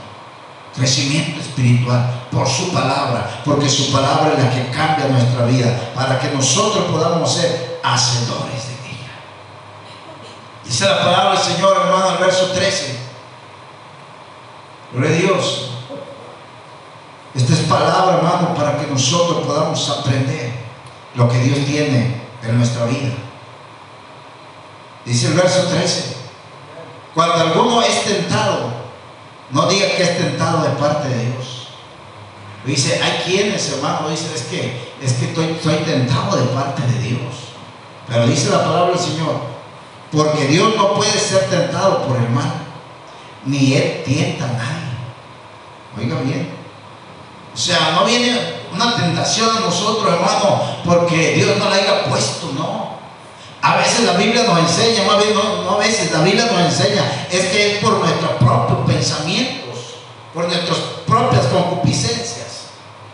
Crecimiento 0.75 1.41
espiritual 1.41 2.27
por 2.31 2.47
su 2.47 2.71
palabra, 2.71 3.41
porque 3.43 3.69
su 3.69 3.91
palabra 3.91 4.33
es 4.37 4.43
la 4.43 4.49
que 4.51 4.69
cambia 4.69 5.07
nuestra 5.07 5.45
vida, 5.45 5.91
para 5.95 6.19
que 6.19 6.29
nosotros 6.29 6.85
podamos 6.91 7.33
ser 7.33 7.79
hacedores 7.83 8.67
de. 8.67 8.76
Dice 10.67 10.85
la 10.85 10.99
palabra 10.99 11.31
del 11.31 11.39
Señor, 11.39 11.77
hermano, 11.77 12.11
el 12.11 12.17
verso 12.17 12.51
13. 12.51 12.99
Gloria 14.91 15.09
a 15.09 15.13
Dios. 15.13 15.69
Esta 17.33 17.53
es 17.53 17.59
palabra, 17.61 18.17
hermano, 18.17 18.53
para 18.53 18.77
que 18.77 18.87
nosotros 18.87 19.45
podamos 19.45 19.89
aprender 19.89 20.51
lo 21.15 21.29
que 21.29 21.37
Dios 21.37 21.65
tiene 21.65 22.21
en 22.43 22.57
nuestra 22.57 22.85
vida. 22.85 23.13
Dice 25.05 25.27
el 25.27 25.33
verso 25.35 25.67
13. 25.67 26.17
Cuando 27.13 27.35
alguno 27.35 27.81
es 27.81 28.03
tentado, 28.03 28.69
no 29.51 29.67
diga 29.67 29.87
que 29.95 30.03
es 30.03 30.17
tentado 30.17 30.63
de 30.63 30.69
parte 30.71 31.07
de 31.07 31.25
Dios. 31.27 31.69
Dice, 32.65 33.01
hay 33.01 33.23
quienes, 33.23 33.71
hermano, 33.71 34.09
dicen, 34.09 34.31
es 34.35 34.41
que, 34.43 34.93
es 35.01 35.13
que 35.13 35.25
estoy, 35.27 35.45
estoy 35.51 35.75
tentado 35.77 36.35
de 36.35 36.47
parte 36.47 36.81
de 36.81 36.99
Dios. 36.99 37.33
Pero 38.09 38.27
dice 38.27 38.49
la 38.49 38.65
palabra 38.65 38.89
del 38.89 38.99
Señor, 38.99 39.56
porque 40.11 40.47
Dios 40.47 40.75
no 40.75 40.93
puede 40.93 41.11
ser 41.11 41.49
tentado 41.49 42.03
por 42.07 42.17
el 42.17 42.29
mal, 42.29 42.53
ni 43.45 43.73
Él 43.73 44.03
tienta 44.05 44.45
a 44.45 44.53
nadie. 44.53 44.87
Oiga 45.97 46.21
bien. 46.21 46.49
O 47.53 47.57
sea, 47.57 47.91
no 47.91 48.05
viene 48.05 48.39
una 48.73 48.95
tentación 48.95 49.49
a 49.57 49.61
nosotros, 49.61 50.13
hermano, 50.13 50.61
porque 50.85 51.33
Dios 51.33 51.57
no 51.57 51.69
la 51.69 51.75
haya 51.75 52.05
puesto, 52.05 52.51
no. 52.53 52.97
A 53.61 53.77
veces 53.77 54.01
la 54.05 54.13
Biblia 54.13 54.43
nos 54.43 54.59
enseña, 54.59 55.03
más 55.07 55.17
bien 55.17 55.33
no, 55.33 55.71
a 55.71 55.77
veces, 55.77 56.11
la 56.11 56.19
Biblia 56.19 56.45
nos 56.45 56.61
enseña, 56.61 57.27
es 57.31 57.45
que 57.47 57.75
es 57.75 57.83
por 57.83 57.97
nuestros 57.97 58.31
propios 58.33 58.79
pensamientos, 58.85 59.77
por 60.33 60.45
nuestras 60.45 60.77
propias 61.07 61.47
concupiscencias. 61.47 62.67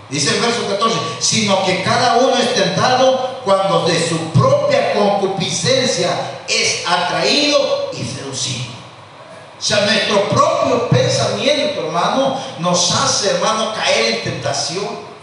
Dice 0.09 0.35
el 0.35 0.41
verso 0.41 0.67
14, 0.69 0.95
sino 1.19 1.65
que 1.65 1.81
cada 1.81 2.17
uno 2.17 2.35
es 2.35 2.53
tentado 2.53 3.39
cuando 3.45 3.85
de 3.87 4.07
su 4.07 4.17
es 5.99 6.83
atraído 6.87 7.91
y 7.93 8.03
seducido. 8.03 8.73
O 9.57 9.61
sea, 9.61 9.85
nuestro 9.85 10.29
propio 10.29 10.89
pensamiento, 10.89 11.85
hermano, 11.85 12.37
nos 12.59 12.91
hace, 12.91 13.31
hermano, 13.31 13.73
caer 13.73 14.15
en 14.15 14.23
tentación 14.23 15.13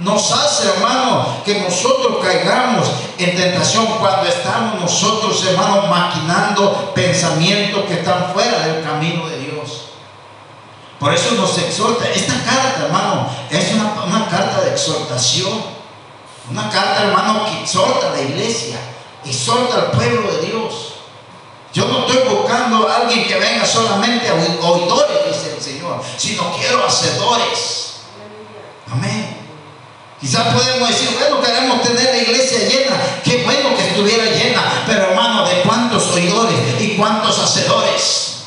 nos 0.00 0.32
hace, 0.32 0.68
hermano, 0.68 1.26
que 1.44 1.60
nosotros 1.60 2.24
caigamos 2.24 2.88
en 3.18 3.36
tentación 3.36 3.86
cuando 3.98 4.26
estamos 4.28 4.80
nosotros, 4.80 5.44
hermano, 5.46 5.82
maquinando 5.88 6.92
pensamientos 6.94 7.84
que 7.84 7.94
están 7.94 8.32
fuera 8.32 8.66
del 8.66 8.82
camino 8.82 9.28
de 9.28 9.38
Dios. 9.38 9.90
Por 10.98 11.12
eso 11.12 11.34
nos 11.34 11.56
exhorta. 11.58 12.08
Esta 12.08 12.32
carta, 12.44 12.86
hermano, 12.86 13.28
es 13.50 13.72
una, 13.72 14.04
una 14.04 14.26
carta 14.28 14.62
de 14.62 14.70
exhortación. 14.70 15.80
Una 16.50 16.70
carta, 16.70 17.04
hermano, 17.04 17.44
que 17.44 17.60
exhorta 17.60 18.08
a 18.08 18.12
la 18.12 18.22
iglesia, 18.22 18.78
exhorta 19.24 19.76
al 19.76 19.90
pueblo 19.92 20.32
de 20.32 20.46
Dios. 20.46 20.94
Yo 21.72 21.86
no 21.86 22.06
estoy 22.06 22.34
buscando 22.34 22.88
a 22.88 22.96
alguien 22.96 23.26
que 23.26 23.38
venga 23.38 23.64
solamente 23.64 24.28
a 24.28 24.34
oidores, 24.34 25.26
dice 25.28 25.54
el 25.56 25.62
Señor, 25.62 26.02
sino 26.16 26.56
quiero 26.56 26.84
hacedores. 26.84 27.80
Amén. 28.92 29.40
Quizás 30.20 30.52
podemos 30.52 30.88
decir, 30.88 31.16
bueno, 31.18 31.40
queremos 31.40 31.82
tener 31.82 32.04
la 32.04 32.16
iglesia 32.18 32.68
llena. 32.68 32.96
Qué 33.24 33.42
bueno 33.42 33.74
que 33.74 33.88
estuviera 33.88 34.24
llena. 34.24 34.84
Pero 34.86 35.10
hermano, 35.10 35.46
¿de 35.46 35.62
cuántos 35.62 36.10
oidores 36.10 36.58
y 36.78 36.96
cuántos 36.96 37.38
hacedores? 37.38 38.42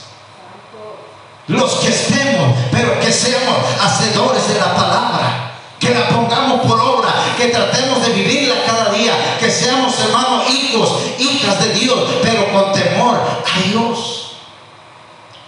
Los 1.47 1.71
que 1.75 1.87
estemos, 1.87 2.55
pero 2.71 2.99
que 2.99 3.11
seamos 3.11 3.57
hacedores 3.81 4.47
de 4.49 4.59
la 4.59 4.75
palabra. 4.75 5.51
Que 5.79 5.89
la 5.89 6.07
pongamos 6.09 6.61
por 6.61 6.79
obra, 6.79 7.11
que 7.37 7.47
tratemos 7.47 8.05
de 8.05 8.13
vivirla 8.13 8.55
cada 8.65 8.93
día, 8.93 9.37
que 9.37 9.51
seamos 9.51 9.99
hermanos 9.99 10.49
hijos, 10.49 10.99
hijas 11.19 11.59
de 11.59 11.73
Dios, 11.73 11.99
pero 12.21 12.53
con 12.53 12.71
temor 12.71 13.15
a 13.17 13.59
Dios. 13.67 14.37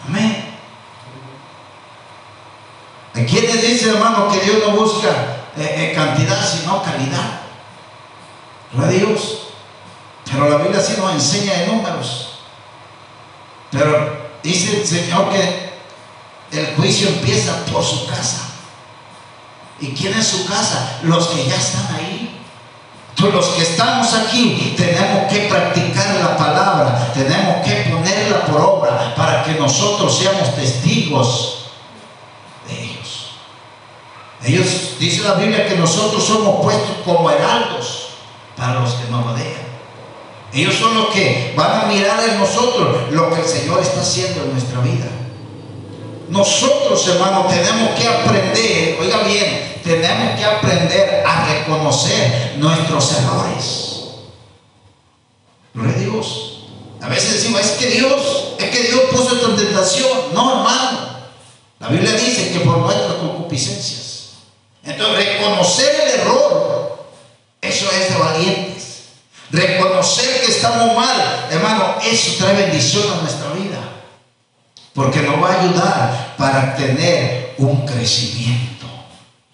Amén. 0.06 0.58
¿A 3.14 3.20
quiénes 3.26 3.62
dice 3.86 3.98
hermano 3.98 4.30
que 4.30 4.40
Dios 4.40 4.58
no 4.66 4.76
busca 4.76 5.10
eh, 5.58 5.92
eh, 5.92 5.94
cantidad, 5.96 6.44
sino 6.44 6.82
calidad. 6.82 7.42
No 8.74 8.88
Dios. 8.88 9.50
Pero 10.26 10.50
la 10.50 10.58
Biblia 10.58 10.82
sí 10.82 10.96
nos 10.98 11.14
enseña 11.14 11.54
de 11.54 11.68
números. 11.68 12.40
Pero 13.72 14.32
dice 14.42 14.82
el 14.82 14.88
Señor 14.88 15.30
que 15.30 15.76
el 16.52 16.76
juicio 16.76 17.10
empieza 17.10 17.64
por 17.72 17.84
su 17.84 18.08
casa. 18.08 18.50
¿Y 19.80 19.94
quién 19.94 20.14
es 20.18 20.28
su 20.28 20.46
casa? 20.48 21.00
Los 21.04 21.28
que 21.28 21.46
ya 21.46 21.56
están 21.56 21.96
ahí. 21.96 22.42
Entonces, 23.10 23.36
los 23.36 23.46
que 23.56 23.62
estamos 23.62 24.14
aquí 24.14 24.74
tenemos 24.76 25.32
que 25.32 25.48
practicar 25.48 26.16
la 26.16 26.36
palabra, 26.36 27.12
tenemos 27.14 27.64
que 27.64 27.90
ponerla 27.90 28.46
por 28.46 28.62
obra 28.62 29.14
para 29.16 29.44
que 29.44 29.54
nosotros 29.54 30.18
seamos 30.18 30.54
testigos 30.56 31.56
ellos, 32.70 33.05
dice 34.52 35.24
la 35.24 35.34
Biblia, 35.34 35.68
que 35.68 35.76
nosotros 35.76 36.24
somos 36.24 36.62
puestos 36.62 36.98
como 37.04 37.30
heraldos 37.30 38.08
para 38.56 38.80
los 38.80 38.94
que 38.94 39.10
nos 39.10 39.26
rodean. 39.26 39.66
Ellos 40.54 40.76
son 40.76 40.96
los 40.96 41.08
que 41.08 41.54
van 41.58 41.82
a 41.82 41.86
mirar 41.86 42.30
en 42.30 42.40
nosotros 42.40 43.12
lo 43.12 43.34
que 43.34 43.42
el 43.42 43.48
Señor 43.48 43.82
está 43.82 44.02
haciendo 44.02 44.44
en 44.44 44.54
nuestra 44.54 44.80
vida. 44.80 45.08
Nosotros, 46.30 47.08
hermanos, 47.08 47.48
tenemos 47.50 47.90
que 48.00 48.08
aprender, 48.08 48.98
oiga 49.00 49.20
bien, 49.20 49.82
tenemos 49.84 50.40
que 50.40 50.46
aprender 50.46 51.24
a 51.26 51.46
reconocer 51.46 52.56
nuestros 52.58 53.12
errores. 53.14 53.96
Gloria 55.74 55.94
a 55.94 56.00
Dios. 56.00 56.52
A 57.02 57.10
veces 57.10 57.34
decimos, 57.34 57.62
es 57.62 57.72
que 57.72 57.88
Dios, 57.88 58.56
es 58.58 58.70
que 58.70 58.84
Dios 58.84 59.02
puso 59.12 59.36
esta 59.36 59.56
tentación. 59.56 60.10
No, 60.34 60.58
hermano. 60.58 61.00
La 61.80 61.90
Biblia 61.90 62.14
dice 62.14 62.52
que 62.52 62.60
por 62.62 62.78
nuestras 62.78 63.14
concupiscencias. 63.16 64.05
Entonces, 64.86 65.26
reconocer 65.26 65.96
el 65.96 66.20
error, 66.20 67.10
eso 67.62 67.86
es 67.92 68.10
de 68.10 68.20
valientes. 68.20 69.06
Reconocer 69.50 70.42
que 70.42 70.52
estamos 70.52 70.96
mal, 70.96 71.48
hermano, 71.50 71.96
eso 72.04 72.34
trae 72.38 72.56
bendición 72.56 73.04
a 73.12 73.22
nuestra 73.22 73.50
vida. 73.54 73.80
Porque 74.94 75.22
nos 75.22 75.42
va 75.44 75.54
a 75.54 75.62
ayudar 75.62 76.36
para 76.38 76.76
tener 76.76 77.56
un 77.58 77.86
crecimiento 77.86 78.86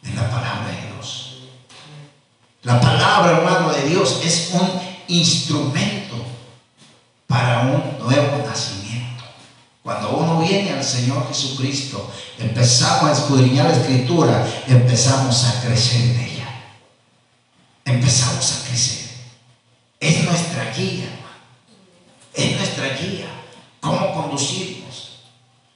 en 0.03 0.15
la 0.15 0.29
palabra 0.29 0.67
de 0.67 0.93
Dios. 0.93 1.38
La 2.63 2.79
palabra, 2.79 3.38
hermano, 3.38 3.71
de 3.71 3.83
Dios 3.83 4.19
es 4.23 4.50
un 4.53 4.69
instrumento 5.07 6.15
para 7.27 7.61
un 7.61 7.97
nuevo 8.00 8.45
nacimiento. 8.45 8.80
Cuando 9.83 10.11
uno 10.11 10.39
viene 10.39 10.73
al 10.73 10.83
Señor 10.83 11.27
Jesucristo, 11.27 12.11
empezamos 12.38 13.09
a 13.09 13.13
escudriñar 13.13 13.65
la 13.65 13.77
escritura, 13.77 14.47
empezamos 14.67 15.43
a 15.45 15.61
crecer 15.61 16.01
en 16.01 16.19
ella. 16.19 16.47
Empezamos 17.85 18.51
a 18.51 18.67
crecer. 18.67 19.09
Es 20.00 20.23
nuestra 20.23 20.71
guía, 20.71 21.05
hermano. 21.05 21.41
Es 22.33 22.57
nuestra 22.57 22.89
guía. 22.89 23.25
¿Cómo 23.79 24.13
conducirnos? 24.13 25.21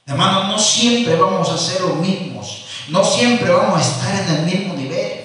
Hermano, 0.06 0.44
no 0.44 0.58
siempre 0.58 1.16
vamos 1.16 1.48
a 1.48 1.58
ser 1.58 1.80
los 1.80 1.96
mismos. 1.96 2.64
No 2.88 3.04
siempre 3.04 3.50
vamos 3.50 3.80
a 3.80 3.82
estar 3.82 4.14
en 4.14 4.36
el 4.36 4.42
mismo 4.42 4.74
nivel. 4.74 5.24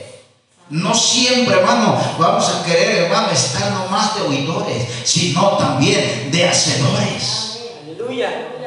No 0.72 0.96
siempre, 0.96 1.54
hermano, 1.54 2.00
vamos 2.18 2.50
a 2.50 2.64
querer, 2.64 3.04
hermano, 3.04 3.30
estar 3.30 3.72
nomás 3.74 4.16
de 4.16 4.22
oidores, 4.22 4.88
sino 5.04 5.58
también 5.58 6.32
de 6.32 6.48
hacedores. 6.48 7.51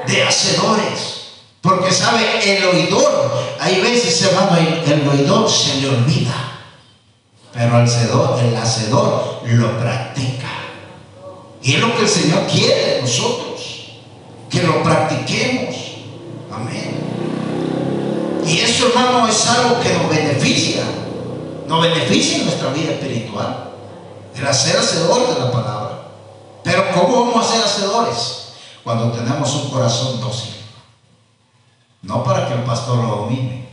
De 0.06 0.22
hacedores. 0.22 1.24
Porque 1.60 1.90
sabe, 1.90 2.56
el 2.56 2.64
oidor, 2.64 3.32
hay 3.58 3.80
veces, 3.80 4.20
hermano, 4.22 4.56
el, 4.58 4.92
el 4.92 5.08
oidor 5.08 5.50
se 5.50 5.80
le 5.80 5.88
olvida. 5.88 6.44
Pero 7.54 7.78
el 7.78 7.84
hacedor, 7.84 8.38
el 8.40 8.56
hacedor 8.56 9.40
lo 9.44 9.78
practica. 9.78 10.50
Y 11.62 11.74
es 11.74 11.80
lo 11.80 11.96
que 11.96 12.02
el 12.02 12.08
Señor 12.08 12.46
quiere 12.46 12.96
de 12.96 13.02
nosotros. 13.02 13.92
Que 14.50 14.62
lo 14.62 14.82
practiquemos. 14.82 15.74
Amén. 16.52 16.94
Y 18.46 18.58
eso, 18.58 18.88
hermano, 18.88 19.26
es 19.26 19.46
algo 19.46 19.80
que 19.80 19.90
nos 19.94 20.10
beneficia. 20.10 20.82
Nos 21.66 21.82
beneficia 21.82 22.38
en 22.38 22.44
nuestra 22.44 22.70
vida 22.70 22.92
espiritual. 22.92 23.70
El 24.36 24.46
hacer 24.46 24.76
hacedor 24.76 25.34
de 25.34 25.40
la 25.40 25.50
palabra. 25.50 26.08
Pero 26.62 26.84
¿cómo 26.92 27.26
vamos 27.26 27.46
a 27.46 27.52
ser 27.52 27.64
hacedores? 27.64 28.43
Cuando 28.84 29.10
tenemos 29.12 29.52
un 29.54 29.70
corazón 29.70 30.20
dócil. 30.20 30.54
No 32.02 32.22
para 32.22 32.46
que 32.46 32.54
el 32.54 32.64
pastor 32.64 32.98
lo 32.98 33.16
domine, 33.16 33.70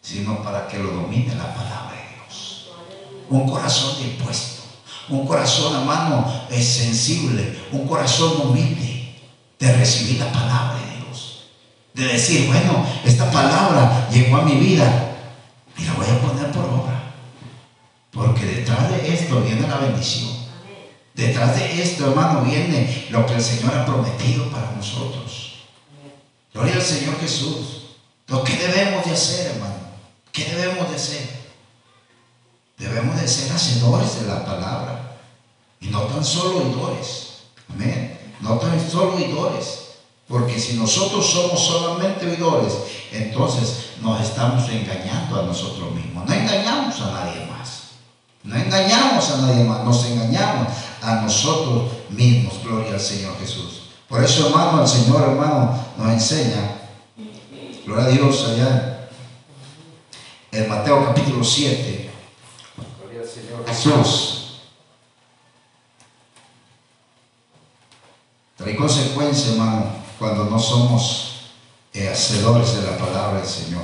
sino 0.00 0.42
para 0.42 0.66
que 0.66 0.78
lo 0.78 0.90
domine 0.90 1.34
la 1.34 1.54
palabra 1.54 1.92
de 1.92 2.24
Dios. 2.24 2.70
Un 3.28 3.48
corazón 3.48 4.02
dispuesto, 4.02 4.62
un 5.10 5.26
corazón, 5.26 5.76
hermano, 5.76 6.26
es 6.50 6.66
sensible, 6.66 7.58
un 7.72 7.86
corazón 7.86 8.40
humilde 8.40 9.14
de 9.58 9.72
recibir 9.76 10.18
la 10.18 10.32
palabra 10.32 10.78
de 10.78 11.04
Dios. 11.04 11.44
De 11.92 12.04
decir, 12.04 12.46
bueno, 12.46 12.86
esta 13.04 13.30
palabra 13.30 14.08
llegó 14.10 14.38
a 14.38 14.42
mi 14.42 14.54
vida 14.54 15.12
y 15.76 15.84
la 15.84 15.92
voy 15.92 16.06
a 16.06 16.20
poner 16.20 16.50
por 16.52 16.64
obra. 16.64 17.12
Porque 18.10 18.46
detrás 18.46 18.90
de 18.90 19.12
esto 19.12 19.42
viene 19.42 19.68
la 19.68 19.76
bendición. 19.76 20.33
Detrás 21.14 21.56
de 21.56 21.80
esto, 21.80 22.10
hermano, 22.10 22.42
viene 22.42 23.06
lo 23.10 23.24
que 23.24 23.34
el 23.34 23.42
Señor 23.42 23.72
ha 23.72 23.86
prometido 23.86 24.50
para 24.50 24.72
nosotros. 24.72 25.52
Gloria 26.52 26.74
al 26.74 26.82
Señor 26.82 27.18
Jesús. 27.20 27.96
Lo 28.26 28.42
que 28.42 28.56
debemos 28.56 29.04
de 29.04 29.12
hacer, 29.12 29.52
hermano. 29.52 29.74
¿Qué 30.32 30.44
debemos 30.44 30.90
de 30.90 30.96
hacer? 30.96 31.44
Debemos 32.78 33.20
de 33.20 33.28
ser 33.28 33.52
hacedores 33.52 34.20
de 34.20 34.26
la 34.26 34.44
palabra. 34.44 35.18
Y 35.80 35.88
no 35.88 36.02
tan 36.02 36.24
solo 36.24 36.58
oidores. 36.58 37.34
Amén. 37.72 38.18
no 38.40 38.58
tan 38.58 38.90
solo 38.90 39.14
oidores. 39.14 39.82
Porque 40.26 40.58
si 40.58 40.74
nosotros 40.74 41.30
somos 41.30 41.60
solamente 41.64 42.26
oidores, 42.26 42.72
entonces 43.12 43.90
nos 44.00 44.20
estamos 44.20 44.68
engañando 44.68 45.40
a 45.40 45.44
nosotros 45.44 45.92
mismos. 45.92 46.26
No 46.26 46.34
engañamos 46.34 47.00
a 47.00 47.10
nadie 47.12 47.46
más. 47.46 47.54
No 48.42 48.56
engañamos 48.56 49.30
a 49.30 49.36
nadie 49.38 49.64
más, 49.64 49.84
nos 49.84 50.04
engañamos 50.06 50.68
a 51.04 51.20
nosotros 51.20 51.92
mismos. 52.10 52.62
Gloria 52.64 52.94
al 52.94 53.00
Señor 53.00 53.38
Jesús. 53.38 53.82
Por 54.08 54.22
eso, 54.22 54.48
hermano, 54.48 54.82
el 54.82 54.88
Señor, 54.88 55.22
hermano, 55.22 55.78
nos 55.98 56.12
enseña, 56.12 56.78
gloria 57.84 58.04
a 58.04 58.08
Dios 58.08 58.48
allá 58.48 59.08
en 60.50 60.68
Mateo 60.68 61.04
capítulo 61.04 61.44
7. 61.44 62.10
Gloria 63.00 63.20
al 63.20 63.28
Señor 63.28 63.66
Jesús. 63.66 64.60
Trae 68.56 68.76
consecuencia, 68.76 69.52
hermano, 69.52 69.86
cuando 70.18 70.44
no 70.44 70.58
somos 70.58 71.50
eh, 71.92 72.08
hacedores 72.08 72.76
de 72.76 72.90
la 72.90 72.96
palabra 72.96 73.40
del 73.40 73.48
Señor. 73.48 73.82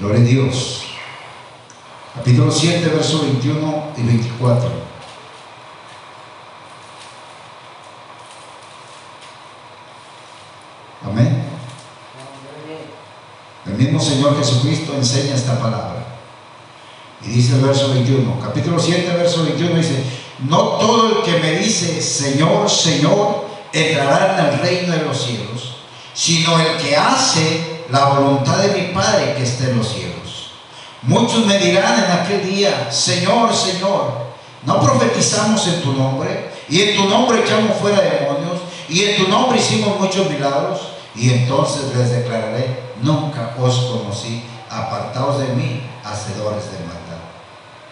Gloria 0.00 0.20
a 0.20 0.24
Dios. 0.24 0.84
Capítulo 2.14 2.50
7, 2.50 2.88
versos 2.88 3.20
21 3.20 3.92
y 3.98 4.02
24. 4.02 4.70
Amén. 11.04 11.42
El 13.66 13.74
mismo 13.74 14.00
Señor 14.00 14.38
Jesucristo 14.38 14.94
enseña 14.94 15.34
esta 15.34 15.60
palabra. 15.60 16.02
Y 17.22 17.28
dice 17.28 17.56
el 17.56 17.60
verso 17.60 17.90
21, 17.90 18.40
capítulo 18.40 18.80
7, 18.80 19.06
verso 19.18 19.44
21 19.44 19.76
dice, 19.76 20.02
no 20.48 20.78
todo 20.78 21.18
el 21.18 21.24
que 21.24 21.38
me 21.40 21.58
dice 21.58 22.00
Señor, 22.00 22.70
Señor, 22.70 23.44
entrará 23.70 24.38
en 24.38 24.46
el 24.46 24.60
reino 24.60 24.92
de 24.94 25.02
los 25.02 25.22
cielos, 25.22 25.76
sino 26.14 26.58
el 26.58 26.78
que 26.78 26.96
hace 26.96 27.79
la 27.90 28.06
voluntad 28.06 28.58
de 28.58 28.80
mi 28.80 28.94
Padre 28.94 29.34
que 29.34 29.42
está 29.42 29.64
en 29.64 29.78
los 29.78 29.88
cielos. 29.88 30.52
Muchos 31.02 31.46
me 31.46 31.58
dirán 31.58 32.04
en 32.04 32.10
aquel 32.10 32.44
día, 32.44 32.90
Señor, 32.90 33.54
Señor, 33.54 34.30
no 34.64 34.80
profetizamos 34.80 35.66
en 35.66 35.82
tu 35.82 35.92
nombre, 35.92 36.50
y 36.68 36.82
en 36.82 36.96
tu 36.96 37.08
nombre 37.08 37.40
echamos 37.40 37.78
fuera 37.78 38.00
demonios, 38.00 38.60
y 38.88 39.04
en 39.04 39.16
tu 39.16 39.28
nombre 39.28 39.58
hicimos 39.58 39.98
muchos 39.98 40.28
milagros, 40.30 40.80
y 41.14 41.30
entonces 41.30 41.96
les 41.96 42.10
declararé, 42.10 42.92
nunca 43.02 43.54
os 43.58 43.76
conocí, 43.76 44.44
apartaos 44.70 45.38
de 45.38 45.48
mí, 45.54 45.82
hacedores 46.04 46.64
de 46.70 46.78
maldad. 46.80 47.00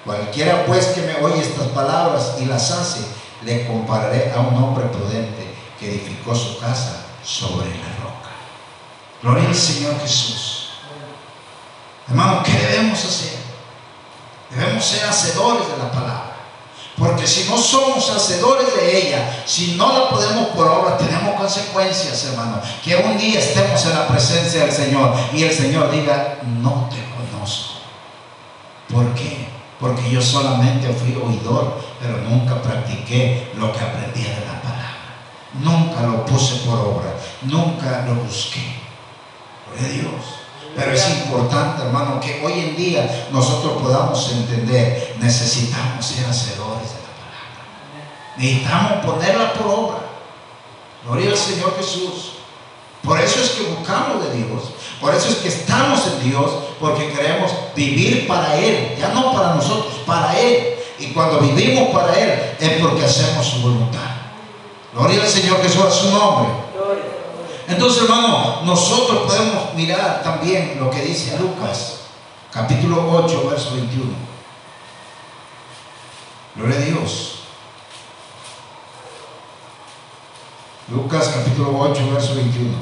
Cualquiera 0.05 0.65
pues 0.67 0.87
que 0.89 1.03
me 1.03 1.17
oye 1.17 1.41
estas 1.41 1.69
palabras 1.69 2.37
y 2.41 2.45
las 2.45 2.71
hace, 2.71 3.01
le 3.45 3.67
compararé 3.67 4.33
a 4.35 4.41
un 4.41 4.55
hombre 4.63 4.85
prudente 4.87 5.55
que 5.79 5.91
edificó 5.91 6.35
su 6.35 6.59
casa 6.59 7.07
sobre 7.25 7.69
la 7.71 7.89
roca. 8.03 8.08
Gloria 9.23 9.49
al 9.49 9.55
Señor 9.55 10.01
Jesús. 10.01 10.71
Hermano, 12.09 12.43
¿qué 12.43 12.53
debemos 12.53 13.05
hacer? 13.05 13.39
Debemos 14.51 14.85
ser 14.85 15.05
hacedores 15.05 15.69
de 15.69 15.77
la 15.77 15.91
palabra. 15.91 16.37
Porque 16.97 17.27
si 17.27 17.49
no 17.49 17.57
somos 17.57 18.11
hacedores 18.11 18.75
de 18.75 19.09
ella, 19.09 19.43
si 19.47 19.77
no 19.77 19.93
la 19.93 20.09
podemos 20.11 20.49
por 20.49 20.67
obra, 20.67 20.97
tenemos 20.97 21.37
consecuencias, 21.37 22.25
hermano. 22.25 22.61
Que 22.83 22.97
un 22.97 23.17
día 23.17 23.39
estemos 23.39 23.85
en 23.87 23.95
la 23.95 24.09
presencia 24.09 24.63
del 24.63 24.73
Señor 24.73 25.15
y 25.33 25.45
el 25.45 25.55
Señor 25.55 25.91
diga, 25.91 26.39
no 26.43 26.89
te 26.91 27.05
conozco. 27.15 27.75
¿Por 28.89 29.15
qué? 29.15 29.49
porque 29.81 30.11
yo 30.11 30.21
solamente 30.21 30.93
fui 30.93 31.15
oidor, 31.15 31.81
pero 32.01 32.19
nunca 32.19 32.61
practiqué 32.61 33.53
lo 33.57 33.73
que 33.73 33.79
aprendí 33.79 34.23
de 34.23 34.45
la 34.45 34.61
palabra. 34.61 34.97
Nunca 35.63 36.03
lo 36.03 36.27
puse 36.27 36.57
por 36.67 36.79
obra, 36.81 37.15
nunca 37.43 38.05
lo 38.07 38.17
busqué. 38.17 38.78
Por 39.71 39.89
Dios. 39.93 40.39
Pero 40.77 40.93
es 40.93 41.11
importante, 41.11 41.83
hermano, 41.83 42.21
que 42.21 42.41
hoy 42.45 42.53
en 42.53 42.77
día 42.77 43.29
nosotros 43.33 43.83
podamos 43.83 44.31
entender, 44.31 45.17
necesitamos 45.21 46.07
ser 46.07 46.25
hacedores 46.27 46.91
de 46.91 47.01
la 47.03 47.15
palabra. 47.19 48.37
Necesitamos 48.37 49.05
ponerla 49.05 49.53
por 49.55 49.67
obra. 49.67 49.99
Gloria 51.05 51.31
al 51.31 51.37
Señor 51.37 51.75
Jesús. 51.77 52.33
Por 53.03 53.21
eso 53.21 53.41
es 53.41 53.51
que 53.51 53.63
buscamos 53.65 54.25
de 54.25 54.37
Dios. 54.37 54.63
Por 55.01 55.15
eso 55.15 55.29
es 55.29 55.37
que 55.37 55.49
estamos 55.49 56.01
en 56.07 56.31
Dios, 56.31 56.51
porque 56.81 57.13
queremos 57.13 57.51
vivir 57.75 58.27
para 58.27 58.57
Él, 58.59 58.97
ya 58.99 59.09
no 59.09 59.33
para 59.33 59.55
nosotros, 59.55 59.95
para 60.07 60.39
Él. 60.39 60.77
Y 60.99 61.07
cuando 61.09 61.39
vivimos 61.41 61.91
para 61.91 62.13
Él 62.19 62.57
es 62.59 62.81
porque 62.81 63.05
hacemos 63.05 63.47
su 63.47 63.61
voluntad. 63.61 64.11
Gloria 64.93 65.23
al 65.23 65.29
Señor 65.29 65.63
Jesús 65.63 65.85
a 65.85 65.91
su 65.91 66.11
nombre. 66.11 66.53
Entonces, 67.69 68.05
hermano, 68.05 68.63
nosotros 68.65 69.31
podemos 69.31 69.75
mirar 69.75 70.23
también 70.23 70.79
lo 70.81 70.91
que 70.91 71.03
dice 71.03 71.39
Lucas, 71.39 72.01
capítulo 72.51 73.11
8, 73.25 73.51
verso 73.51 73.75
21. 73.75 74.11
Gloria 76.57 76.77
a 76.77 76.81
Dios. 76.81 77.41
Lucas 80.89 81.29
capítulo 81.29 81.79
8, 81.79 82.11
verso 82.11 82.35
21. 82.37 82.75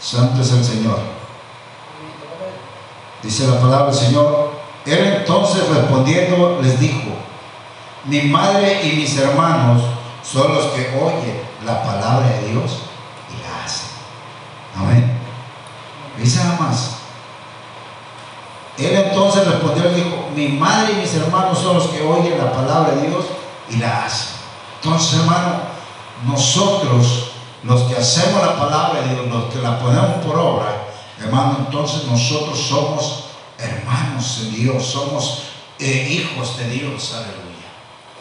Santo 0.00 0.42
es 0.42 0.50
el 0.50 0.64
Señor. 0.64 0.98
Dice 3.22 3.46
la 3.46 3.60
palabra 3.60 3.86
del 3.86 3.94
Señor. 3.94 4.50
Él 4.84 5.14
entonces 5.20 5.68
respondiendo 5.68 6.58
les 6.60 6.80
dijo, 6.80 7.12
mi 8.04 8.22
madre 8.22 8.82
y 8.84 8.96
mis 8.96 9.16
hermanos 9.16 9.82
son 10.22 10.54
los 10.54 10.66
que 10.72 10.88
oyen 11.00 11.42
la 11.64 11.82
palabra 11.82 12.26
de 12.28 12.48
Dios 12.48 12.78
y 13.30 13.42
la 13.42 13.64
hacen. 13.64 13.88
Amén. 14.76 15.18
Dice 16.18 16.42
nada 16.42 16.58
más. 16.58 16.96
Él 18.78 18.96
entonces 18.96 19.46
respondió 19.46 19.90
y 19.90 19.94
dijo, 19.94 20.28
mi 20.34 20.48
madre 20.48 20.94
y 20.94 20.96
mis 20.96 21.14
hermanos 21.14 21.58
son 21.58 21.76
los 21.76 21.86
que 21.88 22.02
oyen 22.02 22.38
la 22.38 22.52
palabra 22.52 22.94
de 22.94 23.08
Dios 23.08 23.26
y 23.68 23.76
la 23.76 24.04
hacen. 24.04 24.28
Entonces, 24.82 25.20
hermano, 25.20 25.60
nosotros 26.26 27.32
los 27.62 27.82
que 27.82 27.96
hacemos 27.96 28.42
la 28.44 28.58
palabra 28.58 29.02
de 29.02 29.14
Dios, 29.14 29.26
los 29.28 29.44
que 29.52 29.60
la 29.60 29.78
ponemos 29.78 30.24
por 30.24 30.36
obra, 30.36 30.88
hermano, 31.20 31.58
entonces 31.60 32.04
nosotros 32.04 32.58
somos 32.58 33.24
hermanos 33.58 34.40
de 34.40 34.50
Dios, 34.56 34.84
somos 34.84 35.42
eh, 35.78 36.08
hijos 36.10 36.58
de 36.58 36.68
Dios, 36.70 37.14
aleluya. 37.14 37.51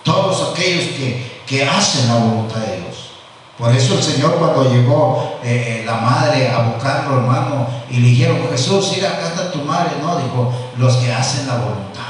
Todos 0.03 0.51
aquellos 0.51 0.85
que, 0.95 1.41
que, 1.45 1.67
hacen 1.67 2.07
la 2.07 2.15
voluntad 2.15 2.57
de 2.57 2.77
Dios. 2.77 3.11
Por 3.57 3.71
eso 3.75 3.95
el 3.95 4.03
Señor 4.03 4.35
cuando 4.37 4.71
llegó 4.71 5.39
eh, 5.43 5.81
eh, 5.81 5.83
la 5.85 5.97
madre 5.97 6.49
a 6.49 6.59
buscarlo, 6.63 7.17
hermano, 7.17 7.67
y 7.89 7.97
le 7.97 8.07
dijeron, 8.07 8.39
Jesús, 8.49 8.91
mira, 8.95 9.09
acá 9.09 9.27
está 9.27 9.51
tu 9.51 9.59
madre, 9.59 9.91
no, 10.01 10.17
dijo, 10.17 10.51
los 10.77 10.95
que 10.97 11.13
hacen 11.13 11.47
la 11.47 11.57
voluntad, 11.57 12.01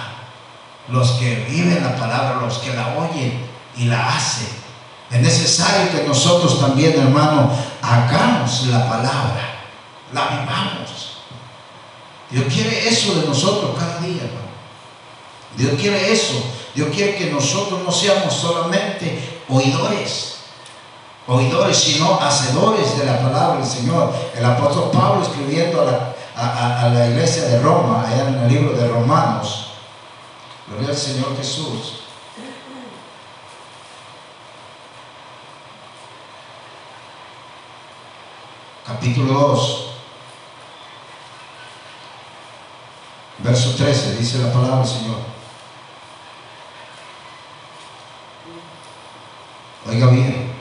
los 0.87 1.11
que 1.11 1.45
viven 1.49 1.83
la 1.83 1.95
palabra, 1.97 2.39
los 2.41 2.59
que 2.59 2.73
la 2.73 2.95
oyen 2.97 3.45
y 3.75 3.85
la 3.85 4.15
hacen. 4.15 4.47
Es 5.11 5.19
necesario 5.19 5.91
que 5.91 6.07
nosotros 6.07 6.61
también, 6.61 6.97
hermano, 6.97 7.51
hagamos 7.81 8.67
la 8.67 8.87
palabra, 8.89 9.59
la 10.13 10.21
vivamos. 10.27 11.17
Dios 12.29 12.45
quiere 12.45 12.87
eso 12.87 13.19
de 13.19 13.27
nosotros 13.27 13.71
cada 13.77 13.99
día, 13.99 14.23
hermano. 14.23 14.40
Dios 15.57 15.73
quiere 15.79 16.11
eso. 16.11 16.33
Dios 16.73 16.89
quiere 16.93 17.15
que 17.15 17.31
nosotros 17.31 17.81
no 17.83 17.91
seamos 17.91 18.33
solamente 18.33 19.41
oidores, 19.49 20.37
oidores, 21.27 21.77
sino 21.77 22.19
hacedores 22.19 22.97
de 22.97 23.05
la 23.05 23.21
palabra 23.21 23.59
del 23.59 23.69
Señor. 23.69 24.13
El 24.35 24.45
apóstol 24.45 24.89
Pablo 24.91 25.23
escribiendo 25.23 25.81
a 25.81 25.85
la, 25.85 26.81
a 26.81 26.89
la 26.89 27.07
iglesia 27.07 27.43
de 27.43 27.59
Roma, 27.59 28.05
allá 28.07 28.29
en 28.29 28.35
el 28.39 28.47
libro 28.47 28.73
de 28.73 28.87
Romanos, 28.87 29.73
gloria 30.67 30.89
al 30.89 30.97
Señor 30.97 31.35
Jesús. 31.37 32.01
capítulo 39.01 39.33
2, 39.33 39.85
verso 43.39 43.75
13, 43.75 44.17
dice 44.17 44.39
la 44.39 44.53
palabra 44.53 44.77
del 44.77 44.87
Señor. 44.87 45.30
Oiga 49.89 50.07
bien, 50.07 50.51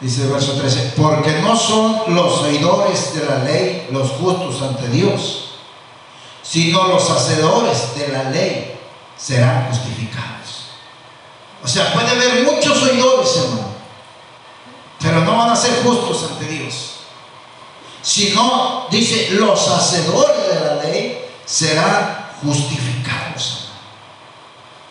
dice 0.00 0.22
el 0.22 0.30
verso 0.30 0.52
13, 0.54 0.94
porque 0.96 1.40
no 1.42 1.56
son 1.56 2.14
los 2.14 2.40
oidores 2.40 3.14
de 3.14 3.24
la 3.24 3.38
ley 3.44 3.88
los 3.90 4.10
justos 4.12 4.62
ante 4.62 4.88
Dios, 4.88 5.50
sino 6.42 6.88
los 6.88 7.08
hacedores 7.10 7.96
de 7.96 8.08
la 8.08 8.24
ley 8.30 8.78
serán 9.16 9.68
justificados. 9.68 10.68
O 11.62 11.68
sea, 11.68 11.92
puede 11.92 12.10
haber 12.10 12.44
muchos 12.44 12.82
oidores, 12.82 13.36
hermano 13.36 13.68
pero 15.00 15.20
no 15.20 15.36
van 15.36 15.50
a 15.50 15.56
ser 15.56 15.82
justos 15.82 16.30
ante 16.30 16.46
Dios. 16.46 16.94
sino, 18.00 18.86
dice, 18.90 19.30
los 19.32 19.68
hacedores 19.68 20.48
de 20.48 20.60
la 20.60 20.74
ley 20.82 21.26
serán 21.44 22.30
justificados. 22.42 23.68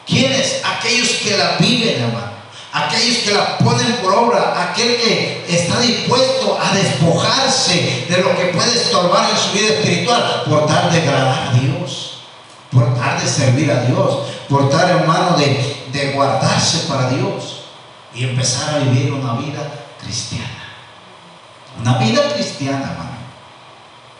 ¿Quiénes? 0.06 0.62
Aquellos 0.64 1.10
que 1.24 1.38
la 1.38 1.58
viven, 1.58 2.04
hermano. 2.04 2.37
Aquellos 2.86 3.18
que 3.18 3.34
la 3.34 3.58
ponen 3.58 3.98
por 3.98 4.14
obra, 4.14 4.70
aquel 4.70 4.98
que 4.98 5.46
está 5.48 5.80
dispuesto 5.80 6.60
a 6.62 6.76
despojarse 6.76 8.06
de 8.10 8.18
lo 8.18 8.36
que 8.38 8.46
puede 8.46 8.76
estorbar 8.76 9.30
en 9.30 9.38
su 9.38 9.52
vida 9.54 9.74
espiritual 9.74 10.44
por 10.48 10.68
tal 10.68 10.92
de 10.92 11.00
agradar 11.00 11.48
a 11.48 11.52
Dios, 11.54 12.20
por 12.72 12.94
tal 12.96 13.20
de 13.20 13.28
servir 13.28 13.72
a 13.72 13.82
Dios, 13.82 14.20
por 14.48 14.70
tal, 14.70 14.90
hermano, 14.90 15.36
de, 15.38 15.86
de 15.92 16.12
guardarse 16.12 16.88
para 16.88 17.10
Dios 17.10 17.64
y 18.14 18.24
empezar 18.24 18.76
a 18.76 18.80
vivir 18.80 19.12
una 19.12 19.34
vida 19.34 19.62
cristiana. 20.02 20.46
Una 21.80 21.98
vida 21.98 22.34
cristiana, 22.34 22.92
hermano. 22.92 23.18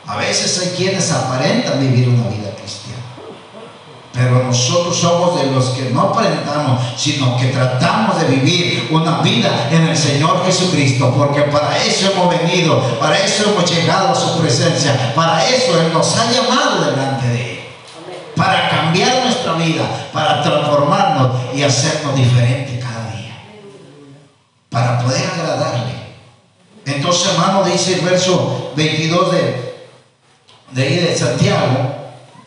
A 0.08 0.16
veces 0.16 0.60
hay 0.60 0.70
quienes 0.78 1.12
aparentan 1.12 1.80
vivir 1.80 2.08
una 2.08 2.28
vida 2.30 2.56
cristiana. 2.56 2.87
Pero 4.18 4.44
nosotros 4.44 4.98
somos 4.98 5.40
de 5.40 5.52
los 5.52 5.66
que 5.70 5.92
no 5.92 6.02
aparentamos, 6.02 6.82
sino 6.98 7.38
que 7.38 7.50
tratamos 7.50 8.20
de 8.20 8.26
vivir 8.26 8.88
una 8.90 9.20
vida 9.22 9.70
en 9.70 9.84
el 9.84 9.96
Señor 9.96 10.44
Jesucristo, 10.44 11.14
porque 11.16 11.44
para 11.44 11.78
eso 11.78 12.10
hemos 12.12 12.28
venido, 12.36 12.82
para 13.00 13.20
eso 13.20 13.52
hemos 13.52 13.70
llegado 13.70 14.10
a 14.10 14.16
su 14.16 14.40
presencia, 14.40 15.14
para 15.14 15.48
eso 15.48 15.80
Él 15.80 15.94
nos 15.94 16.18
ha 16.18 16.32
llamado 16.32 16.84
delante 16.84 17.28
de 17.28 17.52
Él, 17.52 17.60
para 18.36 18.68
cambiar 18.72 19.24
nuestra 19.24 19.54
vida, 19.54 19.86
para 20.12 20.42
transformarnos 20.42 21.56
y 21.56 21.62
hacernos 21.62 22.16
diferentes 22.16 22.84
cada 22.84 23.12
día, 23.12 23.38
para 24.72 24.98
poder 24.98 25.30
agradarle. 25.32 25.94
Entonces, 26.88 27.34
hermano, 27.34 27.64
dice 27.66 28.00
el 28.00 28.02
verso 28.02 28.72
22 28.76 29.32
de, 29.32 29.78
de 30.72 31.02
de 31.02 31.16
Santiago, 31.16 31.97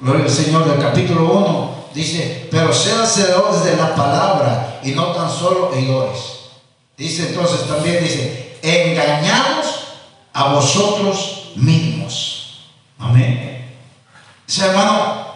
gloria 0.00 0.24
al 0.24 0.30
Señor, 0.30 0.64
del 0.68 0.80
capítulo 0.80 1.32
1, 1.32 1.74
dice, 1.94 2.48
pero 2.50 2.72
sean 2.72 3.02
hacedores 3.02 3.64
de 3.64 3.76
la 3.76 3.94
palabra 3.94 4.80
y 4.82 4.92
no 4.92 5.06
tan 5.08 5.30
solo 5.30 5.70
oidores. 5.70 6.40
Dice 6.96 7.28
entonces 7.28 7.66
también, 7.66 8.02
dice, 8.02 8.58
engañados 8.62 9.84
a 10.32 10.52
vosotros 10.52 11.52
mismos. 11.56 12.70
Amén. 12.98 13.74
Dice, 14.46 14.66
hermano, 14.66 15.26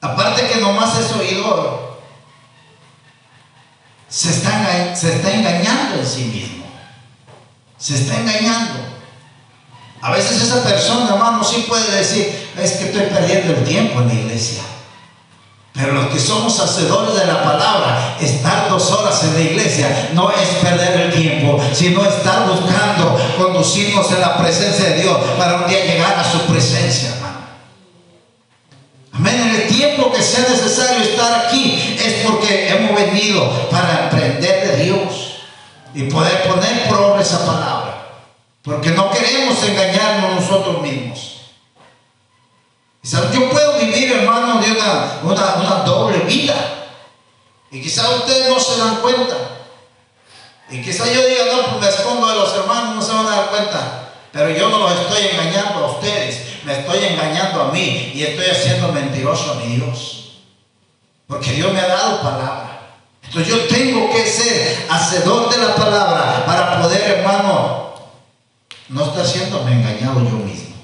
aparte 0.00 0.48
que 0.48 0.60
nomás 0.60 0.98
es 0.98 1.12
oidor, 1.12 1.98
se 4.08 4.30
está, 4.30 4.94
se 4.94 5.16
está 5.16 5.32
engañando 5.32 5.96
en 5.96 6.06
sí 6.06 6.24
mismo. 6.24 6.64
Se 7.76 7.94
está 7.94 8.20
engañando. 8.20 8.80
A 10.00 10.12
veces 10.12 10.40
esa 10.42 10.62
persona, 10.62 11.14
hermano, 11.14 11.42
sí 11.42 11.64
puede 11.66 11.90
decir, 11.96 12.43
es 12.62 12.72
que 12.72 12.84
estoy 12.84 13.02
perdiendo 13.02 13.52
el 13.54 13.64
tiempo 13.64 14.00
en 14.00 14.08
la 14.08 14.14
iglesia. 14.14 14.62
Pero 15.74 15.92
los 15.92 16.06
que 16.06 16.20
somos 16.20 16.60
hacedores 16.60 17.16
de 17.16 17.26
la 17.26 17.42
palabra, 17.42 18.16
estar 18.20 18.68
dos 18.68 18.92
horas 18.92 19.24
en 19.24 19.34
la 19.34 19.40
iglesia 19.40 20.10
no 20.14 20.30
es 20.30 20.48
perder 20.62 21.00
el 21.00 21.12
tiempo, 21.12 21.60
sino 21.72 22.04
estar 22.04 22.46
buscando 22.46 23.18
conducirnos 23.36 24.08
en 24.12 24.20
la 24.20 24.38
presencia 24.38 24.90
de 24.90 25.02
Dios 25.02 25.18
para 25.36 25.56
un 25.56 25.68
día 25.68 25.84
llegar 25.84 26.16
a 26.16 26.30
su 26.30 26.38
presencia, 26.42 27.14
hermano. 27.16 27.38
Amén. 29.14 29.34
En 29.34 29.62
el 29.62 29.66
tiempo 29.66 30.12
que 30.12 30.22
sea 30.22 30.48
necesario 30.48 31.02
estar 31.02 31.46
aquí 31.46 31.96
es 31.98 32.24
porque 32.24 32.68
hemos 32.68 32.94
venido 32.94 33.68
para 33.68 34.06
aprender 34.06 34.68
de 34.68 34.84
Dios 34.84 35.40
y 35.92 36.04
poder 36.04 36.44
poner 36.44 36.88
por 36.88 36.98
obra 36.98 37.22
esa 37.22 37.44
palabra. 37.44 38.10
Porque 38.62 38.92
no 38.92 39.10
queremos 39.10 39.60
engañarnos 39.64 40.40
nosotros 40.40 40.82
mismos. 40.82 41.34
Yo 43.34 43.50
hermano, 44.14 44.60
de 44.60 44.72
una, 44.72 45.54
una, 45.56 45.82
doble 45.84 46.18
vida. 46.20 46.54
Y 47.70 47.82
quizás 47.82 48.08
ustedes 48.16 48.48
no 48.48 48.58
se 48.58 48.78
dan 48.78 48.96
cuenta. 48.96 49.36
Y 50.70 50.82
quizás 50.82 51.12
yo 51.12 51.26
diga, 51.26 51.44
no, 51.52 51.78
me 51.78 51.88
escondo 51.88 52.26
de 52.28 52.34
los 52.36 52.54
hermanos, 52.54 52.96
no 52.96 53.02
se 53.02 53.12
van 53.12 53.26
a 53.26 53.36
dar 53.36 53.50
cuenta. 53.50 54.10
Pero 54.32 54.50
yo 54.50 54.68
no 54.68 54.78
los 54.78 54.92
estoy 54.92 55.28
engañando 55.28 55.84
a 55.84 55.90
ustedes, 55.92 56.64
me 56.64 56.80
estoy 56.80 57.04
engañando 57.04 57.62
a 57.62 57.72
mí 57.72 58.12
y 58.14 58.22
estoy 58.22 58.46
haciendo 58.46 58.90
mentiroso 58.92 59.52
a 59.52 59.54
mi 59.56 59.76
Dios. 59.76 60.40
Porque 61.26 61.52
Dios 61.52 61.72
me 61.72 61.80
ha 61.80 61.86
dado 61.86 62.20
palabra. 62.20 62.74
Entonces 63.22 63.48
yo 63.48 63.66
tengo 63.68 64.10
que 64.10 64.26
ser 64.26 64.86
hacedor 64.90 65.50
de 65.50 65.58
la 65.58 65.74
palabra 65.74 66.44
para 66.46 66.82
poder, 66.82 67.18
hermano, 67.18 67.94
no 68.88 69.04
estar 69.04 69.26
siendo 69.26 69.66
engañado 69.68 70.20
yo 70.20 70.36
mismo. 70.36 70.74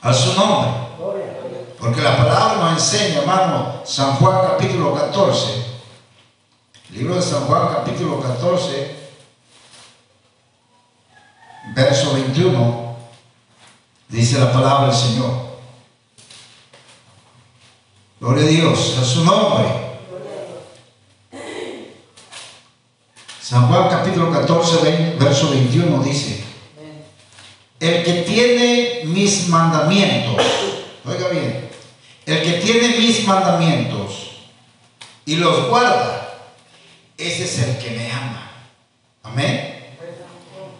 A 0.00 0.12
su 0.12 0.34
nombre. 0.34 0.70
Porque 1.82 2.00
la 2.00 2.16
palabra 2.16 2.58
nos 2.60 2.72
enseña, 2.74 3.22
hermano, 3.22 3.82
San 3.84 4.14
Juan 4.14 4.46
capítulo 4.46 4.94
14. 4.94 5.64
Libro 6.90 7.16
de 7.16 7.22
San 7.22 7.40
Juan 7.46 7.74
capítulo 7.74 8.20
14, 8.20 8.96
verso 11.74 12.14
21, 12.14 12.96
dice 14.08 14.38
la 14.38 14.52
palabra 14.52 14.92
del 14.92 14.96
Señor. 14.96 15.32
Gloria 18.20 18.44
a 18.44 18.48
Dios, 18.48 18.98
a 19.00 19.04
su 19.04 19.24
nombre. 19.24 19.66
San 23.40 23.66
Juan 23.66 23.88
capítulo 23.88 24.30
14, 24.30 25.16
verso 25.18 25.50
21 25.50 26.00
dice, 26.04 26.44
el 27.80 28.04
que 28.04 28.22
tiene 28.22 29.00
mis 29.06 29.48
mandamientos, 29.48 30.46
oiga 31.04 31.26
bien, 31.26 31.71
el 32.26 32.42
que 32.42 32.52
tiene 32.60 32.98
mis 32.98 33.26
mandamientos 33.26 34.30
y 35.24 35.36
los 35.36 35.68
guarda, 35.68 36.38
ese 37.18 37.44
es 37.44 37.58
el 37.58 37.78
que 37.78 37.90
me 37.90 38.12
ama. 38.12 38.50
Amén. 39.22 39.96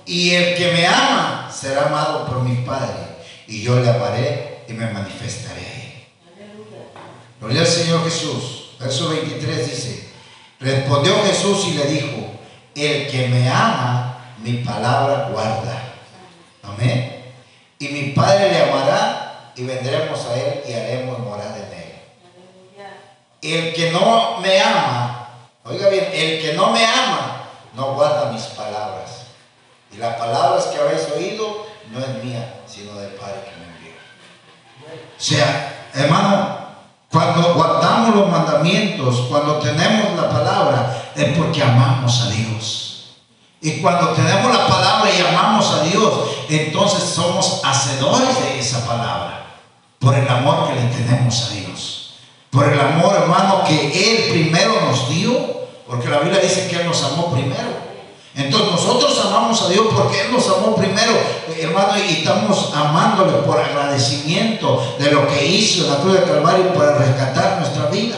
Y 0.06 0.34
el 0.34 0.56
que 0.56 0.72
me 0.72 0.86
ama 0.86 1.50
será 1.52 1.86
amado 1.86 2.26
por 2.26 2.42
mi 2.42 2.64
Padre, 2.64 3.06
y 3.46 3.62
yo 3.62 3.80
le 3.80 3.88
amaré 3.88 4.64
y 4.68 4.72
me 4.72 4.90
manifestaré. 4.90 6.08
Gloria 7.40 7.60
al 7.60 7.66
Señor 7.66 8.04
Jesús. 8.04 8.70
Verso 8.78 9.10
23 9.10 9.70
dice, 9.70 10.08
respondió 10.58 11.22
Jesús 11.24 11.66
y 11.68 11.74
le 11.74 11.84
dijo, 11.84 12.32
el 12.74 13.08
que 13.08 13.28
me 13.28 13.48
ama, 13.48 14.34
mi 14.42 14.54
palabra 14.54 15.28
guarda. 15.30 15.94
Amén. 16.62 17.32
Y 17.78 17.88
mi 17.88 18.02
Padre 18.10 18.50
le 18.50 18.62
amará 18.62 19.21
y 19.56 19.64
vendremos 19.64 20.26
a 20.26 20.34
Él 20.34 20.62
y 20.66 20.72
haremos 20.72 21.18
morada 21.18 21.56
en 21.56 21.72
Él. 21.72 21.92
El 23.42 23.74
que 23.74 23.90
no 23.90 24.38
me 24.38 24.60
ama, 24.60 25.28
oiga 25.64 25.88
bien, 25.88 26.08
el 26.12 26.40
que 26.40 26.52
no 26.54 26.70
me 26.70 26.84
ama, 26.84 27.42
no 27.74 27.94
guarda 27.94 28.30
mis 28.30 28.42
palabras. 28.42 29.26
Y 29.92 29.96
las 29.96 30.14
palabras 30.16 30.66
que 30.66 30.78
habéis 30.78 31.08
oído 31.10 31.66
no 31.90 31.98
es 31.98 32.24
mía, 32.24 32.62
sino 32.66 32.94
del 32.94 33.10
Padre 33.14 33.42
que 33.44 33.60
me 33.60 33.66
envió. 33.66 33.92
O 35.18 35.20
sea, 35.20 35.88
hermano, 35.92 36.58
cuando 37.10 37.54
guardamos 37.54 38.14
los 38.14 38.28
mandamientos, 38.30 39.26
cuando 39.28 39.58
tenemos 39.58 40.16
la 40.16 40.30
palabra, 40.30 41.10
es 41.14 41.36
porque 41.36 41.62
amamos 41.62 42.22
a 42.22 42.30
Dios. 42.30 43.16
Y 43.60 43.82
cuando 43.82 44.10
tenemos 44.10 44.56
la 44.56 44.66
palabra 44.66 45.10
y 45.10 45.20
amamos 45.20 45.70
a 45.72 45.82
Dios, 45.82 46.12
entonces 46.48 47.02
somos 47.02 47.60
hacedores 47.64 48.40
de 48.40 48.58
esa 48.58 48.86
palabra 48.86 49.41
por 50.02 50.14
el 50.16 50.28
amor 50.28 50.68
que 50.68 50.74
le 50.74 50.88
tenemos 50.88 51.44
a 51.44 51.54
Dios, 51.54 52.14
por 52.50 52.70
el 52.70 52.78
amor, 52.78 53.14
hermano, 53.14 53.62
que 53.64 53.86
Él 53.86 54.30
primero 54.30 54.74
nos 54.82 55.08
dio, 55.08 55.32
porque 55.86 56.08
la 56.08 56.18
Biblia 56.18 56.40
dice 56.40 56.68
que 56.68 56.76
Él 56.76 56.86
nos 56.86 57.02
amó 57.04 57.32
primero. 57.32 57.82
Entonces 58.34 58.70
nosotros 58.72 59.20
amamos 59.24 59.62
a 59.62 59.68
Dios 59.68 59.86
porque 59.94 60.22
Él 60.22 60.32
nos 60.32 60.48
amó 60.48 60.74
primero, 60.74 61.12
hermano, 61.56 61.92
y 61.96 62.14
estamos 62.14 62.72
amándole 62.74 63.32
por 63.46 63.60
agradecimiento 63.60 64.96
de 64.98 65.12
lo 65.12 65.28
que 65.28 65.46
hizo 65.46 65.88
la 65.88 65.98
cruz 65.98 66.14
de 66.14 66.24
Calvario 66.24 66.74
para 66.74 66.98
rescatar 66.98 67.60
nuestra 67.60 67.86
vida. 67.86 68.16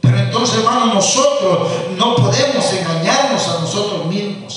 Pero 0.00 0.16
entonces, 0.16 0.58
hermano, 0.58 0.94
nosotros 0.94 1.68
no 1.96 2.14
podemos 2.14 2.72
engañarnos 2.72 3.48
a 3.48 3.60
nosotros 3.60 4.06
mismos 4.06 4.47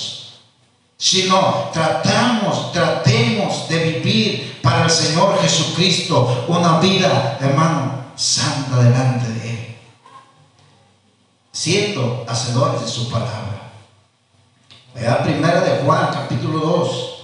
sino 1.01 1.71
tratamos, 1.73 2.71
tratemos 2.71 3.67
de 3.67 3.79
vivir 3.85 4.59
para 4.61 4.83
el 4.83 4.91
Señor 4.91 5.41
Jesucristo 5.41 6.45
una 6.47 6.79
vida, 6.79 7.39
hermano, 7.41 8.05
santa 8.15 8.83
delante 8.83 9.27
de 9.27 9.49
Él, 9.49 9.77
siendo 11.51 12.23
hacedores 12.27 12.81
de 12.81 12.87
su 12.87 13.09
palabra. 13.09 13.71
Vea 14.93 15.23
primera 15.23 15.61
de 15.61 15.83
Juan, 15.83 16.09
capítulo 16.13 16.59
2, 16.59 17.23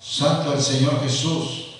santo 0.00 0.54
el 0.54 0.62
Señor 0.62 0.98
Jesús. 1.02 1.74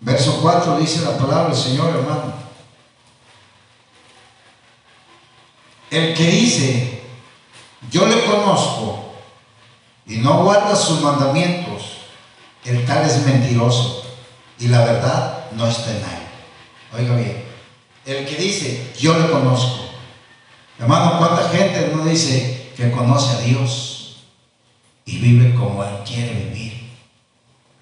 Verso 0.00 0.38
4 0.40 0.78
dice 0.78 1.02
la 1.02 1.18
palabra 1.18 1.48
del 1.50 1.62
Señor, 1.62 1.94
hermano. 1.94 2.47
El 5.90 6.14
que 6.14 6.24
dice, 6.24 7.02
yo 7.90 8.06
le 8.06 8.24
conozco 8.24 9.14
y 10.06 10.16
no 10.16 10.42
guarda 10.42 10.76
sus 10.76 11.00
mandamientos, 11.00 11.98
el 12.64 12.84
tal 12.84 13.04
es 13.06 13.24
mentiroso 13.24 14.04
y 14.58 14.68
la 14.68 14.84
verdad 14.84 15.50
no 15.52 15.66
está 15.66 15.90
en 15.90 15.96
él. 15.96 16.28
Oiga 16.98 17.16
bien, 17.16 17.44
el 18.06 18.26
que 18.26 18.36
dice, 18.36 18.92
yo 18.98 19.18
le 19.18 19.30
conozco. 19.30 19.88
Hermano, 20.78 21.18
¿cuánta 21.18 21.48
gente 21.50 21.92
no 21.94 22.04
dice 22.04 22.72
que 22.76 22.90
conoce 22.90 23.36
a 23.36 23.40
Dios 23.40 24.16
y 25.04 25.18
vive 25.18 25.54
como 25.54 25.82
Él 25.84 25.96
quiere 26.06 26.32
vivir? 26.32 26.88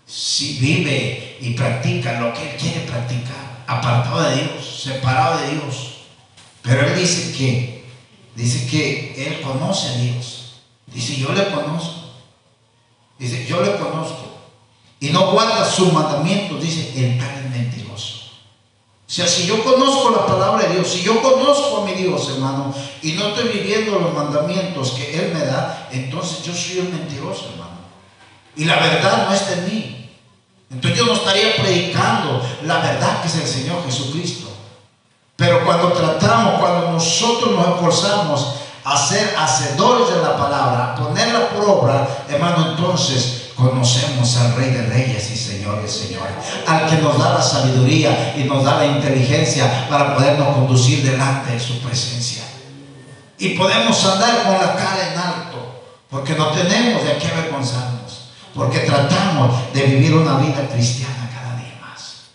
Si 0.07 0.59
vive 0.59 1.37
y 1.41 1.55
practica 1.55 2.21
lo 2.21 2.33
que 2.33 2.51
Él 2.51 2.57
quiere 2.57 2.81
practicar, 2.81 3.65
apartado 3.67 4.23
de 4.23 4.37
Dios, 4.37 4.81
separado 4.83 5.39
de 5.39 5.51
Dios. 5.51 5.93
Pero 6.63 6.87
Él 6.87 6.97
dice 6.97 7.37
que, 7.37 7.76
dice 8.37 8.67
que 8.69 9.27
Él 9.27 9.41
conoce 9.41 9.89
a 9.89 9.97
Dios. 9.97 10.53
Dice, 10.87 11.17
yo 11.17 11.33
le 11.33 11.51
conozco. 11.51 12.13
Dice, 13.19 13.47
yo 13.47 13.63
le 13.63 13.77
conozco. 13.77 14.37
Y 15.01 15.09
no 15.11 15.33
guarda 15.33 15.69
sus 15.69 15.93
mandamientos, 15.93 16.63
dice, 16.63 16.93
el 16.97 17.19
tal 17.19 17.45
es 17.45 17.51
mentiroso. 17.51 18.17
O 19.09 19.11
sea, 19.11 19.27
si 19.27 19.47
yo 19.47 19.63
conozco 19.63 20.11
la 20.11 20.27
palabra 20.27 20.67
de 20.67 20.75
Dios, 20.75 20.89
si 20.89 21.03
yo 21.03 21.23
conozco 21.23 21.83
a 21.83 21.85
mi 21.85 21.93
Dios, 21.93 22.29
hermano, 22.31 22.75
y 23.03 23.13
no 23.13 23.29
estoy 23.29 23.49
viviendo 23.49 23.99
los 23.99 24.13
mandamientos 24.13 24.93
que 24.93 25.19
Él 25.19 25.33
me 25.33 25.45
da, 25.45 25.89
entonces 25.93 26.45
yo 26.45 26.55
soy 26.55 26.81
un 26.81 26.93
mentiroso, 26.93 27.51
hermano. 27.51 27.77
Y 28.57 28.65
la 28.65 28.77
verdad 28.77 29.29
no 29.29 29.35
está 29.35 29.53
en 29.53 29.65
mí. 29.67 30.11
Entonces 30.71 30.99
yo 30.99 31.07
no 31.07 31.13
estaría 31.13 31.57
predicando 31.57 32.43
la 32.65 32.79
verdad 32.79 33.23
que 33.23 33.29
es 33.29 33.37
el 33.37 33.47
Señor 33.47 33.85
Jesucristo. 33.85 34.56
Pero 35.37 35.65
cuando 35.65 35.93
tratamos, 35.93 36.61
cuando 36.61 36.93
nosotros 36.93 37.53
nos 37.53 37.69
esforzamos 37.69 38.55
a 38.85 38.97
ser 38.97 39.35
hacedores 39.37 40.15
de 40.15 40.23
la 40.23 40.37
palabra, 40.37 40.93
a 40.93 40.95
ponerla 40.95 41.51
por 41.51 41.69
obra, 41.69 42.09
hermano, 42.29 42.71
entonces 42.71 43.51
conocemos 43.55 44.37
al 44.37 44.55
Rey 44.55 44.71
de 44.71 44.87
Reyes 44.87 45.31
y 45.31 45.37
Señores, 45.37 45.91
Señores, 45.91 46.35
al 46.67 46.89
que 46.89 46.97
nos 47.03 47.19
da 47.19 47.35
la 47.35 47.43
sabiduría 47.43 48.35
y 48.37 48.45
nos 48.45 48.65
da 48.65 48.79
la 48.79 48.87
inteligencia 48.87 49.89
para 49.91 50.15
podernos 50.15 50.55
conducir 50.55 51.03
delante 51.03 51.53
de 51.53 51.61
su 51.61 51.81
presencia. 51.81 52.43
Y 53.39 53.51
podemos 53.51 54.03
andar 54.05 54.45
con 54.45 54.53
la 54.53 54.75
cara 54.75 55.13
en 55.13 55.19
alto, 55.19 55.83
porque 56.09 56.35
no 56.35 56.49
tenemos 56.49 57.05
de 57.05 57.19
qué 57.19 57.27
avergonzarnos, 57.27 58.31
porque 58.55 58.81
tratamos 58.81 59.73
de 59.75 59.83
vivir 59.83 60.15
una 60.15 60.39
vida 60.39 60.67
cristiana 60.73 61.29
cada 61.35 61.57
día 61.57 61.79
más. 61.81 62.29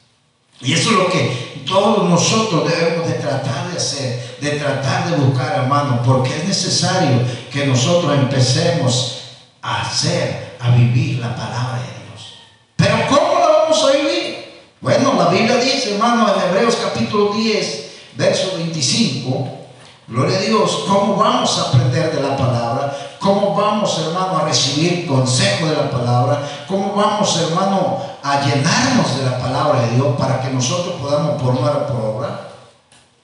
Y 0.60 0.74
eso 0.74 0.92
es 0.92 0.98
lo 0.98 1.10
que 1.10 1.51
todos 1.66 2.10
nosotros 2.10 2.70
debemos 2.70 3.08
de 3.08 3.14
tratar 3.16 3.70
de 3.70 3.78
hacer, 3.78 4.38
de 4.42 4.52
tratar 4.52 5.10
de 5.10 5.18
buscar, 5.18 5.60
hermano, 5.64 6.02
porque 6.06 6.36
es 6.36 6.46
necesario 6.46 7.20
que 7.52 7.66
nosotros 7.66 8.14
empecemos 8.14 9.22
a 9.62 9.82
hacer, 9.82 10.58
a 10.60 10.72
vivir 10.72 11.20
la 11.20 11.36
palabra 11.36 11.80
de 11.80 12.06
Dios. 12.06 12.36
Pero 12.76 12.96
¿cómo 13.10 13.40
la 13.40 13.48
vamos 13.48 13.84
a 13.84 13.92
vivir? 13.98 14.52
Bueno, 14.82 15.14
la 15.18 15.30
Biblia 15.30 15.58
dice, 15.58 15.94
hermano, 15.94 16.34
en 16.34 16.50
Hebreos 16.50 16.78
capítulo 16.82 17.34
10, 17.34 17.92
verso 18.16 18.58
25, 18.58 19.61
gloria 20.08 20.38
a 20.38 20.42
Dios, 20.42 20.86
¿cómo 20.88 21.16
vamos 21.16 21.58
a 21.58 21.70
aprender 21.70 22.16
de 22.16 22.22
la 22.22 22.38
palabra? 22.38 23.18
¿Cómo 23.20 23.56
vamos, 23.56 24.00
hermano, 24.00 24.40
a 24.40 24.46
recibir 24.46 25.08
consejo 25.08 25.68
de 25.68 25.76
la 25.76 25.90
palabra? 25.90 26.42
¿Cómo 26.68 26.94
vamos, 26.96 27.38
hermano, 27.38 27.98
a 28.24 28.42
llenarnos 28.42 29.18
de 29.18 29.26
la 29.30 29.40
palabra 29.40 29.82
de 29.82 29.96
Dios 29.96 30.16
para 30.18 30.42
que 30.42 30.50
nosotros 30.50 30.96
podamos 31.00 31.42
ponerla 31.42 31.88
por 31.88 32.02
obra? 32.02 32.52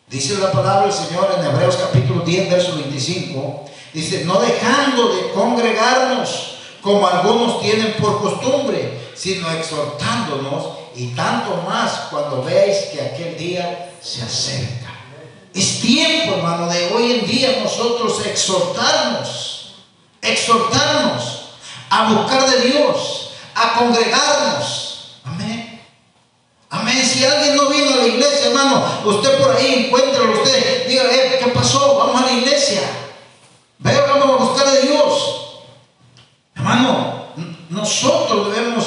Dice 0.09 0.37
la 0.39 0.51
palabra 0.51 0.83
del 0.83 0.93
Señor 0.93 1.35
en 1.37 1.45
Hebreos 1.45 1.75
capítulo 1.75 2.21
10, 2.21 2.49
verso 2.49 2.75
25. 2.75 3.65
Dice, 3.93 4.25
no 4.25 4.39
dejando 4.39 5.15
de 5.15 5.31
congregarnos 5.31 6.57
como 6.81 7.07
algunos 7.07 7.59
tienen 7.59 7.93
por 7.99 8.21
costumbre, 8.21 9.11
sino 9.15 9.49
exhortándonos 9.51 10.77
y 10.95 11.07
tanto 11.07 11.61
más 11.67 12.07
cuando 12.09 12.43
veis 12.43 12.87
que 12.91 13.01
aquel 13.01 13.37
día 13.37 13.91
se 14.01 14.21
acerca. 14.21 14.86
Es 15.57 15.81
tiempo, 15.81 16.35
hermano, 16.35 16.67
de 16.67 16.93
hoy 16.93 17.13
en 17.13 17.25
día 17.25 17.59
nosotros 17.63 18.23
exhortarnos, 18.23 19.71
exhortarnos 20.21 21.23
a 21.89 22.13
buscar 22.13 22.47
de 22.47 22.69
Dios, 22.69 23.31
a 23.55 23.73
congregarnos. 23.79 25.15
Amén. 25.25 25.81
Amén. 26.69 27.03
Si 27.03 27.25
alguien 27.25 27.55
no 27.55 27.69
vino 27.69 27.91
a 27.91 27.95
la 27.95 28.05
iglesia, 28.05 28.49
hermano, 28.49 29.01
usted 29.05 29.35
por 29.39 29.55
ahí 29.55 29.85
encuentra 29.87 30.21
usted, 30.25 30.87
diga, 30.87 31.05
eh, 31.05 31.39
¿qué 31.43 31.49
pasó? 31.49 31.97
Vamos 31.97 32.21
a 32.21 32.25
la 32.27 32.33
iglesia. 32.33 32.81
Veo, 33.79 34.05
vamos 34.09 34.39
a 34.39 34.43
buscar 34.43 34.67
a 34.67 34.75
Dios. 34.75 35.61
Hermano, 36.55 37.29
nosotros 37.69 38.53
debemos 38.53 38.86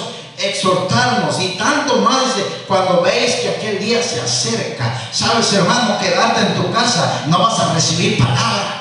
exhortarnos 0.50 1.40
y 1.40 1.56
tanto 1.56 1.96
más 1.98 2.34
cuando 2.68 3.00
veis 3.02 3.36
que 3.36 3.48
aquel 3.48 3.78
día 3.78 4.02
se 4.02 4.20
acerca. 4.20 5.00
Sabes, 5.12 5.52
hermano, 5.52 5.98
quedarte 5.98 6.40
en 6.40 6.54
tu 6.54 6.72
casa 6.72 7.22
no 7.26 7.38
vas 7.38 7.58
a 7.58 7.74
recibir 7.74 8.18
palabra. 8.18 8.80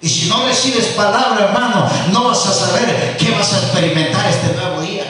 Y 0.00 0.08
si 0.08 0.28
no 0.28 0.44
recibes 0.46 0.88
palabra, 0.88 1.46
hermano, 1.46 1.88
no 2.12 2.24
vas 2.24 2.46
a 2.46 2.52
saber 2.52 3.16
qué 3.18 3.30
vas 3.30 3.52
a 3.52 3.58
experimentar 3.58 4.28
este 4.28 4.52
nuevo 4.54 4.80
día. 4.82 5.04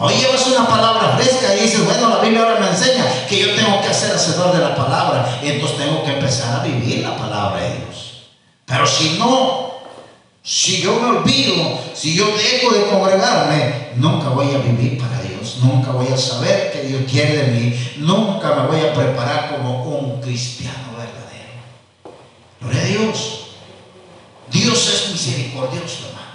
Hoy 0.00 0.14
llevas 0.14 0.46
una 0.46 0.66
palabra 0.66 1.16
fresca 1.16 1.54
y 1.56 1.60
dices, 1.62 1.84
bueno, 1.84 2.08
la 2.08 2.20
Biblia 2.20 2.42
ahora 2.42 2.60
me 2.60 2.68
enseña 2.68 3.04
que 3.28 3.38
yo 3.38 3.54
tengo 3.54 3.80
que 3.80 3.92
ser 3.92 4.14
hacedor 4.14 4.52
de 4.52 4.60
la 4.60 4.76
palabra. 4.76 5.38
Y 5.42 5.48
entonces 5.48 5.78
tengo 5.78 6.04
que 6.04 6.12
empezar 6.12 6.60
a 6.60 6.62
vivir 6.62 7.00
la 7.00 7.16
palabra 7.16 7.60
de 7.62 7.78
Dios. 7.78 8.28
Pero 8.64 8.86
si 8.86 9.18
no, 9.18 9.78
si 10.42 10.80
yo 10.80 11.00
me 11.00 11.18
olvido, 11.18 11.78
si 11.94 12.14
yo 12.14 12.26
dejo 12.26 12.74
de 12.74 12.86
congregarme, 12.86 13.87
nunca 13.98 14.30
voy 14.30 14.54
a 14.54 14.58
vivir 14.58 14.98
para 14.98 15.20
Dios. 15.22 15.58
Nunca 15.62 15.92
voy 15.92 16.08
a 16.08 16.16
saber 16.16 16.72
que 16.72 16.82
Dios 16.82 17.02
quiere 17.10 17.36
de 17.36 17.46
mí. 17.52 17.92
Nunca 17.98 18.54
me 18.54 18.66
voy 18.66 18.80
a 18.80 18.94
preparar 18.94 19.50
como 19.50 19.84
un 19.84 20.20
cristiano 20.20 20.96
verdadero. 20.96 22.14
Gloria 22.60 22.80
a 22.80 22.84
Dios. 22.84 23.48
Dios 24.50 24.88
es 24.88 25.12
misericordioso, 25.12 26.06
hermano. 26.08 26.26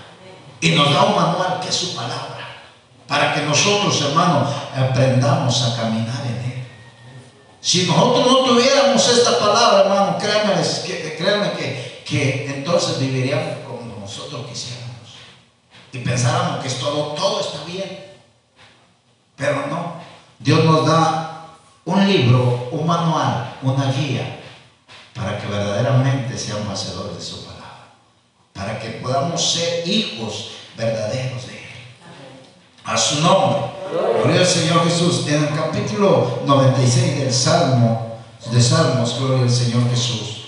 Y 0.62 0.70
nos 0.70 0.94
da 0.94 1.04
un 1.04 1.16
manual 1.16 1.60
que 1.62 1.70
es 1.70 1.76
su 1.76 1.96
palabra. 1.96 2.64
Para 3.08 3.34
que 3.34 3.42
nosotros, 3.42 4.02
hermano, 4.02 4.48
aprendamos 4.76 5.62
a 5.64 5.76
caminar 5.76 6.22
en 6.26 6.52
él. 6.52 6.64
Si 7.60 7.86
nosotros 7.86 8.26
no 8.26 8.38
tuviéramos 8.40 9.08
esta 9.08 9.40
palabra, 9.40 9.84
hermano, 9.84 10.18
créanme, 10.18 10.54
créanme 11.18 11.52
que, 11.54 12.04
que 12.06 12.46
entonces 12.58 13.00
viviríamos 13.00 13.60
como 13.66 14.00
nosotros 14.00 14.48
quisiéramos. 14.50 14.73
Y 15.94 16.00
pensáramos 16.00 16.64
que 16.64 16.70
todo, 16.72 17.14
todo 17.14 17.40
está 17.40 17.64
bien. 17.66 18.04
Pero 19.38 19.68
no. 19.68 19.94
Dios 20.40 20.66
nos 20.66 20.88
da 20.88 21.46
un 21.86 22.08
libro, 22.08 22.70
un 22.72 22.86
manual, 22.86 23.56
una 23.62 23.92
guía, 23.92 24.42
para 25.14 25.38
que 25.40 25.48
verdaderamente 25.48 26.38
seamos 26.38 26.68
hacedores 26.74 27.16
de 27.16 27.24
su 27.24 27.46
palabra. 27.46 27.94
Para 28.54 28.80
que 28.80 28.90
podamos 28.90 29.54
ser 29.54 29.88
hijos 29.88 30.52
verdaderos 30.76 31.46
de 31.46 31.54
Él. 31.54 31.64
A 32.84 32.98
su 32.98 33.22
nombre. 33.22 33.62
Gloria 34.24 34.42
al 34.42 34.48
Señor 34.48 34.84
Jesús. 34.86 35.28
En 35.28 35.44
el 35.44 35.56
capítulo 35.56 36.40
96 36.46 37.20
del 37.20 37.34
Salmo, 37.34 38.18
de 38.52 38.62
Salmos, 38.62 39.20
gloria 39.20 39.44
al 39.44 39.50
Señor 39.52 39.88
Jesús. 39.92 40.46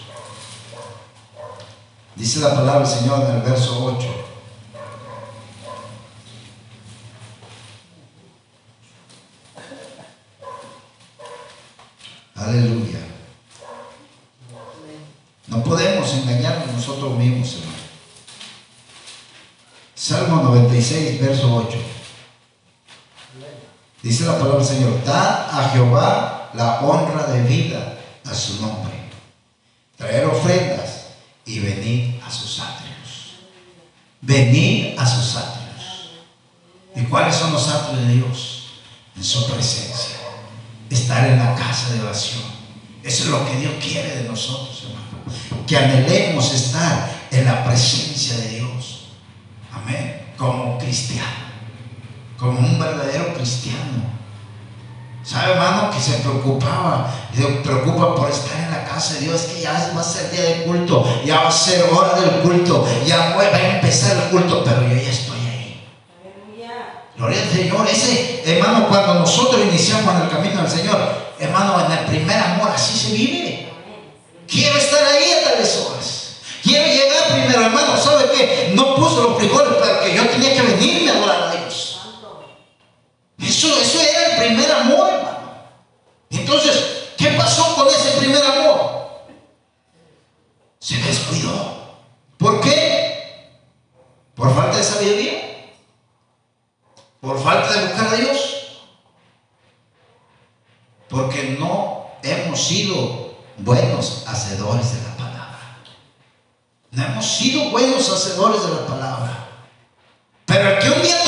Dice 2.16 2.40
la 2.40 2.56
palabra 2.56 2.88
del 2.88 2.98
Señor 2.98 3.22
en 3.30 3.36
el 3.36 3.42
verso 3.44 3.86
8. 3.86 4.26
Aleluya. 12.36 13.00
No 15.48 15.64
podemos 15.64 16.14
engañarnos 16.14 16.76
nosotros 16.76 17.18
mismos, 17.18 17.54
hermano. 17.54 17.72
Salmo 19.96 20.44
96, 20.44 21.22
verso 21.22 21.56
8. 21.68 21.78
La 24.26 24.40
palabra 24.40 24.58
del 24.58 24.68
Señor, 24.68 25.04
da 25.06 25.48
a 25.52 25.70
Jehová 25.70 26.50
la 26.56 26.82
honra 26.82 27.28
de 27.28 27.44
vida 27.44 27.98
a 28.26 28.34
su 28.34 28.60
nombre. 28.60 28.94
Traer 29.98 30.26
ofrendas 30.26 31.10
y 31.46 31.60
venir 31.60 32.20
a 32.26 32.32
sus 32.32 32.60
atrios. 32.60 33.36
Venir 34.22 35.00
a 35.00 35.06
sus 35.06 35.36
atrios. 35.36 36.10
¿Y 36.96 37.04
cuáles 37.04 37.36
son 37.36 37.54
los 37.54 37.68
atrios 37.70 38.08
de 38.08 38.14
Dios? 38.14 38.64
En 39.16 39.24
su 39.24 39.48
presencia. 39.48 40.18
Estar 40.90 41.28
en 41.28 41.38
la 41.38 41.54
casa 41.56 41.94
de 41.94 42.02
oración. 42.02 42.44
Eso 43.04 43.26
es 43.26 43.30
lo 43.30 43.46
que 43.46 43.58
Dios 43.58 43.74
quiere 43.80 44.24
de 44.24 44.28
nosotros, 44.28 44.86
hermano. 44.86 45.66
Que 45.68 45.78
anhelemos 45.78 46.52
estar 46.52 47.12
en 47.30 47.46
la 47.46 47.64
presencia 47.64 48.38
de 48.38 48.48
Dios. 48.50 49.10
Amén. 49.72 50.34
Como 50.36 50.80
cristiano 50.80 51.46
como 52.38 52.60
un 52.60 52.80
verdadero 52.80 53.34
cristiano. 53.34 54.15
¿Sabe, 55.26 55.54
hermano? 55.54 55.90
Que 55.90 56.00
se 56.00 56.20
preocupaba, 56.20 57.12
se 57.36 57.44
preocupa 57.44 58.16
por 58.16 58.30
estar 58.30 58.60
en 58.60 58.70
la 58.70 58.86
casa 58.86 59.16
de 59.16 59.22
Dios, 59.22 59.42
es 59.42 59.48
que 59.48 59.62
ya 59.62 59.92
va 59.96 60.02
a 60.02 60.04
ser 60.04 60.30
día 60.30 60.44
de 60.44 60.64
culto, 60.66 61.04
ya 61.26 61.42
va 61.42 61.48
a 61.48 61.52
ser 61.52 61.84
hora 61.92 62.14
del 62.20 62.42
culto, 62.42 62.88
ya 63.08 63.36
va 63.36 63.42
a 63.42 63.76
empezar 63.76 64.16
el 64.18 64.30
culto, 64.30 64.64
pero 64.64 64.84
yo 64.84 64.96
ya 64.96 65.10
estoy 65.10 65.40
ahí. 65.40 65.88
Gloria 67.18 67.42
al 67.42 67.50
Señor. 67.50 67.88
Ese, 67.90 68.44
hermano, 68.46 68.88
cuando 68.88 69.16
nosotros 69.16 69.62
iniciamos 69.64 70.14
en 70.14 70.22
el 70.22 70.30
camino 70.30 70.62
del 70.62 70.70
Señor, 70.70 70.98
hermano, 71.40 71.84
en 71.86 71.92
el 71.92 72.06
primer 72.06 72.38
amor, 72.38 72.70
así 72.70 72.96
se 72.96 73.14
vive. 73.16 73.74
Quiero 74.48 74.78
estar 74.78 75.02
ahí 75.04 75.32
a 75.32 75.50
tales 75.50 75.78
horas. 75.78 76.36
Quiero 76.62 76.86
llegar 76.86 77.30
primero, 77.32 77.66
hermano. 77.66 77.98
¿Sabe 77.98 78.26
qué? 78.32 78.74
No 78.76 78.96
puso 78.96 79.24
los 79.24 79.38
frijoles, 79.40 79.74
pero 79.82 80.02
que 80.02 80.16
yo 80.16 80.28
tenía 80.30 80.54
que 80.54 80.62
venirme 80.62 81.10
a 81.10 81.14
adorar 81.16 81.44
a 81.44 81.52
Dios. 81.52 82.00
Eso, 83.40 83.68
eso 83.82 84.00
era 84.02 84.36
el 84.36 84.48
primer 84.48 84.72
amor. 84.72 85.15
Entonces, 86.46 87.10
¿qué 87.18 87.32
pasó 87.32 87.74
con 87.74 87.88
ese 87.88 88.20
primer 88.20 88.44
amor? 88.46 89.26
Se 90.78 90.96
descuidó. 90.98 91.98
¿Por 92.38 92.62
qué? 92.62 93.50
¿Por 94.36 94.54
falta 94.54 94.78
de 94.78 94.84
sabiduría? 94.84 95.74
¿Por 97.20 97.42
falta 97.42 97.74
de 97.74 97.88
buscar 97.88 98.14
a 98.14 98.18
Dios? 98.18 98.38
Porque 101.10 101.58
no 101.60 102.12
hemos 102.22 102.62
sido 102.62 103.38
buenos 103.58 104.26
hacedores 104.28 104.94
de 104.94 105.02
la 105.02 105.16
palabra. 105.18 105.80
No 106.92 107.06
hemos 107.06 107.26
sido 107.26 107.72
buenos 107.72 108.08
hacedores 108.08 108.62
de 108.62 108.70
la 108.70 108.86
palabra. 108.86 109.48
Pero 110.46 110.70
el 110.70 110.78
que 110.78 110.92
un 110.92 111.02
día 111.02 111.24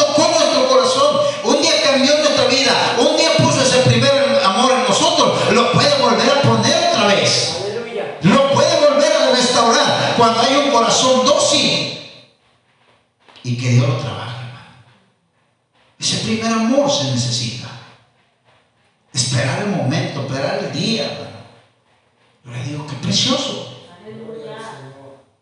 y 13.47 13.57
que 13.57 13.69
Dios 13.69 13.87
lo 13.87 13.95
trabaje, 13.95 14.45
hermano. 14.45 14.75
Ese 15.97 16.17
primer 16.17 16.51
amor 16.51 16.91
se 16.91 17.11
necesita. 17.11 17.69
Esperar 19.13 19.63
el 19.63 19.69
momento, 19.69 20.21
esperar 20.21 20.59
el 20.65 20.73
día, 20.73 21.05
hermano. 21.05 21.37
Yo 22.43 22.51
le 22.51 22.63
digo, 22.63 22.87
qué 22.87 22.95
precioso. 22.97 23.85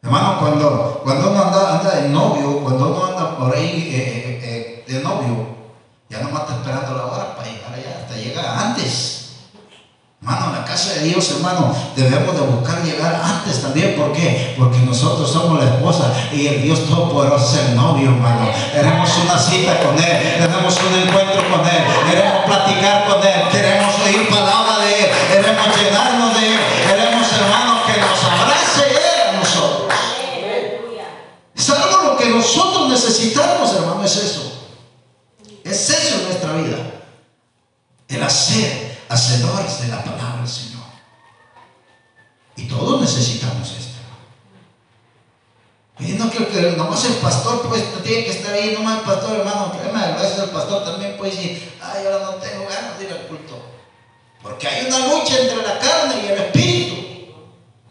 Hermano, 0.03 0.39
cuando, 0.39 1.01
cuando 1.03 1.31
uno 1.31 1.43
anda, 1.45 1.79
anda 1.79 1.95
de 1.95 2.09
novio, 2.09 2.59
cuando 2.61 2.89
uno 2.89 3.05
anda 3.05 3.37
por 3.39 3.55
ahí 3.55 3.89
eh, 3.91 4.39
eh, 4.43 4.83
eh, 4.87 4.93
de 4.93 4.99
novio, 5.01 5.55
ya 6.07 6.21
no 6.21 6.27
está 6.27 6.57
esperando 6.57 6.95
la 6.95 7.05
hora 7.07 7.35
para 7.35 7.49
llegar 7.49 7.73
allá, 7.73 8.01
hasta 8.01 8.15
llega 8.15 8.67
antes. 8.67 9.14
Hermano, 10.25 10.47
en 10.47 10.59
la 10.59 10.65
casa 10.65 10.93
de 10.95 11.01
Dios, 11.01 11.29
hermano, 11.37 11.71
debemos 11.95 12.33
de 12.33 12.41
buscar 12.41 12.83
llegar 12.83 13.21
antes 13.23 13.61
también. 13.61 13.95
¿Por 13.95 14.11
qué? 14.11 14.55
Porque 14.57 14.79
nosotros 14.79 15.31
somos 15.31 15.63
la 15.63 15.69
esposa 15.69 16.11
y 16.33 16.47
el 16.47 16.63
Dios 16.63 16.87
Todopoderoso 16.87 17.53
es 17.53 17.67
el 17.67 17.75
novio, 17.75 18.09
hermano. 18.09 18.49
Queremos 18.73 19.07
una 19.23 19.37
cita 19.37 19.79
con 19.81 19.95
Él, 20.03 20.39
tenemos 20.39 20.79
un 20.81 20.99
encuentro 20.99 21.43
con 21.47 21.61
Él, 21.67 21.83
queremos 22.09 22.43
platicar 22.43 23.05
con 23.07 23.21
Él, 23.21 23.49
queremos 23.51 23.93
oír 24.03 24.27
palabra 24.27 24.79
de 24.79 24.99
Él, 24.99 25.11
queremos 25.31 25.67
llenarnos 25.77 26.41
de 26.41 26.47
Él, 26.47 26.59
queremos, 26.87 27.27
hermano, 27.31 27.81
que 27.85 28.01
nos 28.01 28.23
abrace 28.23 28.83
Él 28.89 29.29
a 29.29 29.37
nosotros. 29.37 29.93
Es 31.55 31.69
algo 31.69 32.13
lo 32.13 32.17
que 32.17 32.29
nosotros 32.29 32.89
necesitamos, 32.89 33.75
hermano, 33.75 34.03
es 34.03 34.15
eso. 34.15 34.69
Es 35.63 35.87
eso 35.87 36.15
en 36.15 36.23
nuestra 36.23 36.51
vida. 36.53 36.77
El 38.07 38.23
hacer 38.23 38.84
hacedores 39.09 39.81
de 39.81 39.87
la 39.89 40.03
palabra 40.03 40.37
del 40.37 40.47
Señor. 40.47 40.83
Y 42.55 42.67
todos 42.67 43.01
necesitamos 43.01 43.71
esto. 43.71 43.95
Y 45.99 46.11
no 46.13 46.29
creo 46.29 46.49
que 46.49 46.77
nomás 46.77 47.05
el 47.05 47.13
pastor 47.15 47.61
pues 47.69 47.83
tiene 48.03 48.25
que 48.25 48.31
estar 48.31 48.53
ahí, 48.53 48.73
nomás 48.73 48.99
el 48.99 49.05
pastor, 49.05 49.39
hermano, 49.39 49.71
a 49.95 50.21
veces 50.21 50.39
el 50.39 50.49
pastor 50.49 50.83
también 50.83 51.15
puede 51.17 51.31
decir, 51.31 51.73
ay, 51.81 52.05
ahora 52.05 52.25
no 52.25 52.31
tengo 52.33 52.65
ganas 52.67 52.99
de 52.99 53.05
ir 53.05 53.11
al 53.11 53.27
culto. 53.27 53.61
Porque 54.41 54.67
hay 54.67 54.85
una 54.85 54.99
lucha 54.99 55.39
entre 55.39 55.57
la 55.57 55.79
carne 55.79 56.21
y 56.23 56.31
el 56.31 56.37
espíritu. 56.37 56.95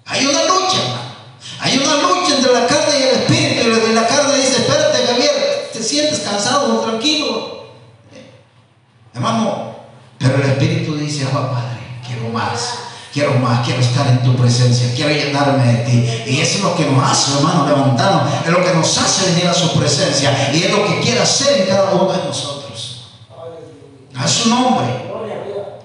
Hay 0.04 0.26
una 0.26 0.44
lucha, 0.44 0.82
hermano. 0.82 1.14
Hay 1.60 1.78
una 1.78 1.96
lucha 1.96 2.36
entre 2.36 2.52
la 2.52 2.66
carne 2.66 2.98
y 2.98 3.02
el 3.02 3.08
espíritu. 3.08 3.90
Y 3.90 3.92
la 3.94 4.06
carne 4.06 4.36
dice, 4.36 4.62
espérate, 4.62 5.06
Javier, 5.06 5.70
te 5.72 5.82
sientes 5.82 6.20
cansado, 6.20 6.80
tranquilo. 6.80 7.64
Hermano, 9.14 9.76
pero 10.18 10.36
el 10.36 10.50
espíritu 10.50 10.83
oh, 11.22 11.52
Padre, 11.52 11.78
quiero 12.06 12.28
más. 12.28 12.78
Quiero 13.14 13.34
más, 13.34 13.64
quiero 13.64 13.80
estar 13.80 14.08
en 14.08 14.24
tu 14.24 14.34
presencia, 14.34 14.92
quiero 14.92 15.12
llenarme 15.12 15.64
de 15.72 15.84
ti. 15.84 16.24
Y 16.26 16.40
eso 16.40 16.58
es 16.58 16.64
lo 16.64 16.74
que 16.74 16.84
nos 16.84 17.00
hace, 17.08 17.36
hermano, 17.36 17.64
levantarnos. 17.64 18.24
Es 18.44 18.50
lo 18.50 18.64
que 18.64 18.74
nos 18.74 18.98
hace 18.98 19.30
venir 19.30 19.46
a 19.46 19.54
su 19.54 19.72
presencia. 19.78 20.50
Y 20.52 20.64
es 20.64 20.72
lo 20.72 20.84
que 20.84 20.98
quiere 20.98 21.20
hacer 21.20 21.60
en 21.60 21.68
cada 21.68 21.92
uno 21.92 22.10
de 22.10 22.18
nosotros. 22.24 23.04
A 24.16 24.26
su 24.26 24.48
nombre. 24.48 24.86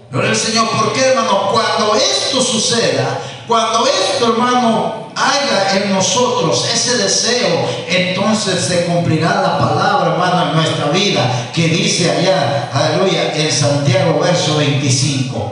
Gloria 0.09 0.31
al 0.31 0.35
Señor. 0.35 0.69
¿Por 0.71 0.91
qué, 0.93 1.05
hermano? 1.05 1.51
Cuando 1.51 1.93
esto 1.93 2.41
suceda, 2.41 3.19
cuando 3.47 3.85
esto, 3.85 4.33
hermano, 4.33 5.08
haga 5.19 5.75
en 5.75 5.93
nosotros 5.93 6.65
ese 6.73 6.97
deseo, 6.97 7.67
entonces 7.87 8.63
se 8.63 8.85
cumplirá 8.85 9.41
la 9.41 9.57
palabra, 9.57 10.13
hermano, 10.13 10.49
en 10.49 10.55
nuestra 10.55 10.85
vida, 10.87 11.51
que 11.53 11.67
dice 11.67 12.09
allá, 12.09 12.69
aleluya, 12.73 13.33
en 13.35 13.51
Santiago, 13.51 14.19
verso 14.19 14.57
25. 14.57 15.51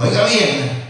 Oiga 0.00 0.24
bien, 0.26 0.84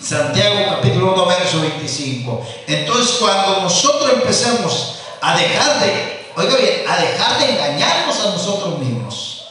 Santiago 0.00 0.76
capítulo 0.76 1.12
1, 1.14 1.26
verso 1.26 1.60
25. 1.60 2.46
Entonces, 2.68 3.16
cuando 3.18 3.62
nosotros 3.62 4.12
empecemos 4.14 5.00
a 5.20 5.36
dejar 5.36 5.80
de, 5.80 6.26
oiga 6.36 6.56
bien, 6.56 6.82
a 6.88 6.96
dejar 6.96 7.38
de 7.38 7.50
engañarnos 7.50 8.20
a 8.20 8.30
nosotros 8.30 8.78
mismos, 8.78 9.44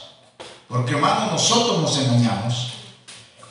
porque 0.70 0.94
hermano, 0.94 1.32
nosotros 1.32 1.80
nos 1.80 1.98
engañamos. 1.98 2.79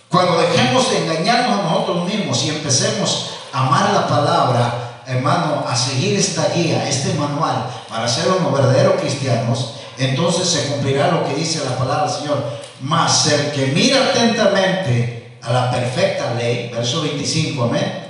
Cuando 0.09 0.41
dejemos 0.41 0.91
de 0.91 0.99
engañarnos 0.99 1.61
a 1.61 1.63
nosotros 1.63 2.05
mismos 2.07 2.43
y 2.45 2.51
empecemos 2.51 3.31
a 3.53 3.67
amar 3.67 3.93
la 3.93 4.07
palabra, 4.09 5.03
hermano, 5.07 5.65
a 5.69 5.77
seguir 5.77 6.19
esta 6.19 6.49
guía, 6.55 6.89
este 6.89 7.15
manual, 7.15 7.67
para 7.89 8.09
ser 8.09 8.29
unos 8.29 8.53
verdaderos 8.53 9.01
cristianos, 9.01 9.75
entonces 9.99 10.49
se 10.49 10.69
cumplirá 10.69 11.11
lo 11.11 11.27
que 11.27 11.35
dice 11.35 11.65
la 11.65 11.77
palabra 11.77 12.07
del 12.07 12.21
Señor. 12.21 12.45
Mas 12.81 13.27
el 13.27 13.51
que 13.51 13.67
mira 13.69 14.11
atentamente 14.11 15.39
a 15.43 15.53
la 15.53 15.71
perfecta 15.71 16.35
ley, 16.35 16.71
verso 16.73 17.03
25, 17.03 17.65
amén. 17.65 18.05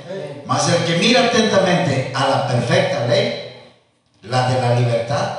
Mas 0.47 0.69
el 0.69 0.85
que 0.85 0.99
mira 0.99 1.27
atentamente 1.27 2.13
a 2.15 2.29
la 2.29 2.49
perfecta 2.49 3.07
ley, 3.07 3.57
la 4.23 4.49
de 4.49 4.61
la 4.61 4.81
libertad, 4.81 5.39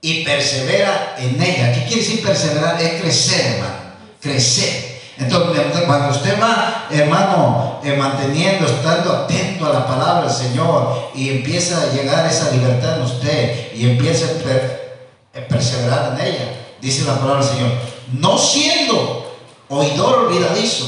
y 0.00 0.22
persevera 0.22 1.16
en 1.18 1.40
ella. 1.42 1.72
¿Qué 1.72 1.84
quiere 1.84 2.02
decir 2.02 2.22
perseverar? 2.22 2.80
Es 2.80 3.00
crecer, 3.00 3.54
hermano. 3.54 3.74
Crecer. 4.20 4.93
Entonces, 5.18 5.82
cuando 5.86 6.10
usted 6.10 6.40
va, 6.40 6.88
hermano, 6.90 7.80
eh, 7.84 7.96
manteniendo, 7.96 8.66
estando 8.66 9.12
atento 9.12 9.66
a 9.66 9.72
la 9.72 9.86
palabra 9.86 10.22
del 10.22 10.32
Señor 10.32 11.10
y 11.14 11.30
empieza 11.30 11.80
a 11.80 11.92
llegar 11.92 12.26
esa 12.26 12.50
libertad 12.50 12.96
en 12.96 13.02
usted 13.02 13.72
y 13.74 13.90
empieza 13.90 14.26
a 14.26 15.40
perseverar 15.48 16.14
en 16.14 16.26
ella, 16.26 16.52
dice 16.80 17.04
la 17.04 17.14
palabra 17.14 17.44
del 17.44 17.54
Señor, 17.54 17.70
no 18.18 18.36
siendo 18.36 19.32
oidor 19.68 20.26
olvidadizo, 20.26 20.86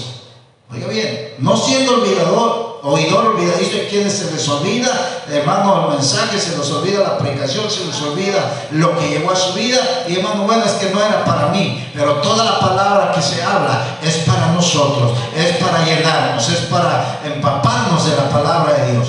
oiga 0.73 0.89
bien, 0.89 1.35
no 1.39 1.57
siendo 1.57 1.95
olvidador, 1.95 2.81
oidor 2.83 3.27
olvidadizo 3.27 3.77
es 3.77 3.89
quienes 3.89 4.13
se 4.13 4.33
les 4.33 4.49
olvida, 4.49 5.16
hermano, 5.31 5.89
el 5.89 5.97
mensaje, 5.97 6.39
se 6.39 6.57
les 6.57 6.71
olvida 6.71 7.01
la 7.01 7.19
predicación, 7.19 7.71
se 7.71 7.85
les 7.85 8.01
olvida 8.03 8.69
lo 8.73 8.99
que 8.99 9.09
llegó 9.09 9.31
a 9.31 9.37
su 9.37 9.53
vida. 9.55 10.05
Y 10.09 10.17
hermano, 10.17 10.45
bueno, 10.45 10.65
es 10.65 10.73
que 10.73 10.91
no 10.91 11.05
era 11.05 11.25
para 11.25 11.49
mí, 11.49 11.91
pero 11.95 12.15
toda 12.17 12.45
la 12.45 12.61
palabra 12.61 13.13
que 13.13 13.23
se 13.23 13.43
habla 13.43 13.99
es 14.03 14.17
para 14.19 14.49
nosotros, 14.49 15.13
es 15.37 15.57
para 15.57 15.85
llenarnos, 15.85 16.49
es 16.49 16.61
para 16.67 17.21
empaparnos 17.25 18.09
de 18.09 18.17
la 18.17 18.29
palabra 18.29 18.75
de 18.75 18.93
Dios. 18.93 19.09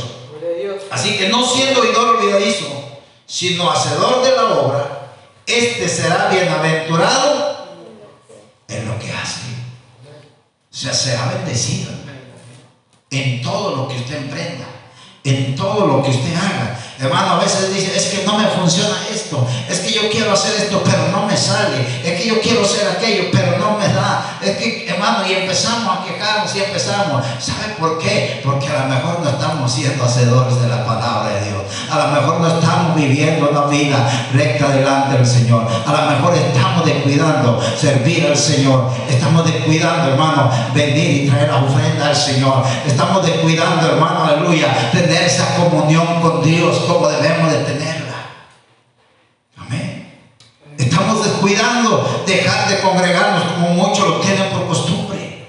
Así 0.89 1.17
que 1.17 1.29
no 1.29 1.45
siendo 1.45 1.81
oidor 1.81 2.17
olvidadizo, 2.17 2.65
sino 3.25 3.69
hacedor 3.69 4.23
de 4.23 4.35
la 4.35 4.45
obra, 4.45 5.11
este 5.45 5.87
será 5.87 6.29
bienaventurado 6.29 7.67
en 8.67 8.87
lo 8.87 8.97
que 8.99 9.11
hace. 9.11 9.41
O 10.71 10.75
sea, 10.75 10.93
será 10.93 11.25
bendecido 11.33 11.97
en 13.09 13.41
todo 13.41 13.75
lo 13.75 13.87
que 13.87 13.95
usted 13.95 14.17
emprenda, 14.17 14.65
en 15.27 15.55
todo 15.55 15.85
lo 15.85 16.01
que 16.01 16.09
usted 16.09 16.33
haga. 16.35 16.79
Hermano, 16.99 17.33
a 17.33 17.39
veces 17.39 17.71
dice, 17.71 17.95
es 17.95 18.05
que 18.05 18.25
no 18.25 18.39
me 18.39 18.47
funciona 18.47 18.95
esto, 19.13 19.47
es 19.69 19.79
que 19.81 19.93
yo 19.93 20.09
quiero 20.09 20.33
hacer 20.33 20.55
esto, 20.55 20.81
pero 20.83 21.09
no 21.11 21.27
me 21.27 21.37
sale, 21.37 21.85
es 22.03 22.19
que 22.19 22.27
yo 22.27 22.41
quiero 22.41 22.63
hacer 22.63 22.87
aquello, 22.87 23.25
pero 23.31 23.55
no 23.59 23.77
me 23.77 23.87
da. 23.87 24.39
Es 24.41 24.57
que, 24.57 24.87
hermano, 24.89 25.19
y 25.27 25.33
empezamos 25.33 25.95
a 25.95 26.03
quejarnos 26.03 26.55
y 26.55 26.59
empezamos. 26.59 27.23
¿Sabe 27.39 27.75
por 27.77 27.99
qué? 27.99 28.41
Porque 28.43 28.67
a 28.69 28.83
lo 28.83 28.95
mejor 28.95 29.19
no 29.19 29.29
estamos 29.29 29.71
siendo 29.71 30.03
hacedores 30.05 30.59
de 30.59 30.69
la 30.69 30.85
palabra 30.85 31.35
de 31.35 31.49
Dios. 31.49 31.61
A 31.91 31.99
lo 31.99 32.07
mejor 32.19 32.39
no 32.41 32.47
estamos 32.47 32.95
viviendo 32.95 33.49
una 33.49 33.65
vida 33.65 34.27
recta 34.33 34.69
delante 34.69 35.17
del 35.17 35.27
Señor. 35.27 35.67
A 35.85 35.91
lo 35.91 36.11
mejor 36.11 36.35
estamos 36.35 36.83
descuidando 36.83 37.61
servir 37.79 38.25
al 38.25 38.37
Señor. 38.37 38.89
Estamos 39.07 39.45
descuidando, 39.45 40.13
hermano, 40.13 40.49
venir 40.73 41.25
y 41.25 41.29
traer 41.29 41.49
la 41.49 41.57
ofrenda 41.57 42.07
al 42.07 42.15
Señor. 42.15 42.63
Estamos 42.87 43.23
descuidando, 43.23 43.87
hermano, 43.87 44.23
aleluya, 44.23 44.91
tener 44.91 45.23
esa 45.23 45.55
comunión 45.55 46.21
con 46.21 46.43
Dios 46.43 46.86
como 46.87 47.09
debemos 47.09 47.51
de 47.51 47.59
tenerla. 47.59 48.15
Amén. 49.57 50.13
Estamos 50.77 51.23
descuidando 51.23 52.23
dejar 52.25 52.69
de 52.69 52.79
congregarnos 52.79 53.43
como 53.53 53.69
muchos 53.69 54.07
lo 54.07 54.19
tienen 54.21 54.49
por 54.51 54.67
costumbre. 54.67 55.47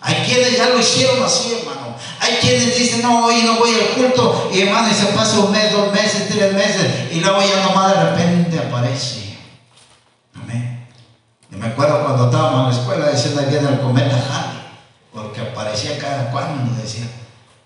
Hay 0.00 0.14
quienes 0.26 0.56
ya 0.56 0.68
lo 0.68 0.78
hicieron 0.78 1.22
así, 1.22 1.54
hermano. 1.60 1.96
Hay 2.20 2.34
quienes 2.36 2.76
dicen, 2.76 3.02
no, 3.02 3.26
hoy 3.26 3.42
no 3.42 3.58
voy 3.58 3.74
al 3.74 3.88
culto. 3.96 4.50
Y 4.52 4.62
hermano, 4.62 4.88
y 4.90 4.94
se 4.94 5.06
pasa 5.06 5.38
un 5.38 5.52
mes, 5.52 5.72
dos 5.72 5.92
meses, 5.92 6.28
tres 6.28 6.52
meses. 6.52 7.12
Y 7.12 7.20
luego 7.20 7.40
ya 7.40 7.62
nomás 7.64 7.94
de 7.94 8.10
repente 8.10 8.58
aparece. 8.58 9.36
Amén. 10.34 10.86
Yo 11.50 11.58
me 11.58 11.66
acuerdo 11.66 12.04
cuando 12.04 12.26
estábamos 12.26 12.60
en 12.60 12.74
la 12.74 12.80
escuela, 12.82 13.06
decían 13.06 13.50
viene 13.50 13.68
el 13.68 13.80
cometa 13.80 14.16
Halley. 14.16 14.62
Porque 15.12 15.40
aparecía 15.40 15.98
cada 15.98 16.30
cuando, 16.30 16.74
decía. 16.80 17.04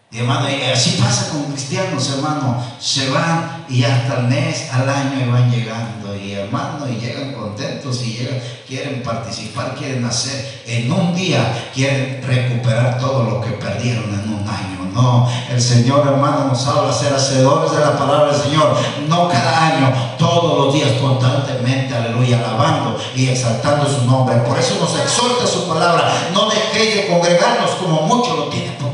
Y 0.09 0.19
hermano, 0.19 0.49
y 0.49 0.63
así 0.71 1.01
pasa 1.03 1.31
con 1.31 1.51
cristianos, 1.51 2.11
hermano. 2.11 2.63
Se 2.79 3.11
van 3.11 3.67
y 3.69 3.83
hasta 3.83 4.21
el 4.21 4.29
mes, 4.29 4.73
al 4.73 4.89
año 4.89 5.27
y 5.27 5.29
van 5.29 5.51
llegando. 5.51 6.15
Y 6.15 6.33
hermano, 6.33 6.87
y 6.89 7.01
llegan 7.01 7.33
contentos 7.35 8.03
y 8.03 8.13
llegan, 8.13 8.39
quieren 8.69 9.03
participar, 9.03 9.75
quieren 9.75 10.05
hacer. 10.05 10.63
En 10.65 10.93
un 10.93 11.13
día 11.13 11.71
quieren 11.75 12.23
recuperar 12.25 12.99
todo 12.99 13.25
lo 13.25 13.41
que 13.41 13.51
perdieron 13.53 14.05
en 14.05 14.33
un 14.33 14.49
año. 14.49 14.77
No, 14.95 15.29
el 15.51 15.61
Señor, 15.61 16.07
hermano, 16.07 16.47
nos 16.49 16.67
habla 16.67 16.93
ser 16.93 17.13
hacedores 17.13 17.73
de 17.73 17.81
la 17.81 17.99
palabra 17.99 18.33
del 18.33 18.41
Señor. 18.41 18.77
No 19.09 19.29
cada 19.29 19.67
año, 19.67 19.93
todos 20.19 20.67
los 20.67 20.73
días, 20.73 20.93
constantemente, 21.03 21.95
aleluya, 21.95 22.39
alabando 22.39 22.97
y 23.15 23.29
exaltando 23.29 23.87
su 23.87 24.07
nombre. 24.07 24.37
Por 24.37 24.57
eso 24.57 24.77
nos 24.81 24.99
exhorta 24.99 25.47
su 25.47 25.69
palabra. 25.69 26.31
No 26.33 26.49
dejéis 26.49 26.95
de 26.95 27.07
congregarnos 27.09 27.73
como 27.73 28.03
muchos 28.03 28.39
lo 28.39 28.45
tienen. 28.45 28.86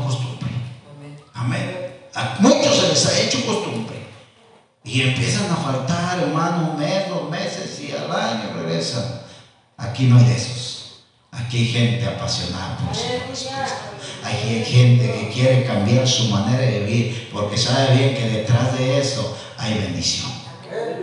A 2.15 2.35
muchos 2.39 2.75
se 2.75 2.87
les 2.89 3.05
ha 3.05 3.19
hecho 3.21 3.45
costumbre. 3.45 4.03
Y 4.83 5.01
empiezan 5.01 5.51
a 5.51 5.55
faltar, 5.55 6.19
hermano, 6.19 6.71
un 6.71 6.79
mes, 6.79 7.09
dos 7.09 7.29
meses 7.29 7.79
y 7.79 7.91
al 7.91 8.11
año 8.11 8.53
regresan. 8.55 9.21
Aquí 9.77 10.05
no 10.05 10.17
hay 10.17 10.25
de 10.25 10.35
esos. 10.35 11.03
Aquí 11.31 11.57
hay 11.57 11.67
gente 11.67 12.05
apasionada 12.05 12.77
por 12.77 12.95
Señor 12.95 13.21
Jesucristo. 13.29 13.75
Hay 14.23 14.63
gente 14.63 15.11
que 15.11 15.29
quiere 15.33 15.65
cambiar 15.65 16.07
su 16.07 16.25
manera 16.25 16.61
de 16.61 16.79
vivir 16.81 17.29
porque 17.33 17.57
sabe 17.57 17.95
bien 17.97 18.15
que 18.15 18.29
detrás 18.29 18.77
de 18.77 18.99
eso 18.99 19.35
hay 19.57 19.73
bendición. 19.75 20.31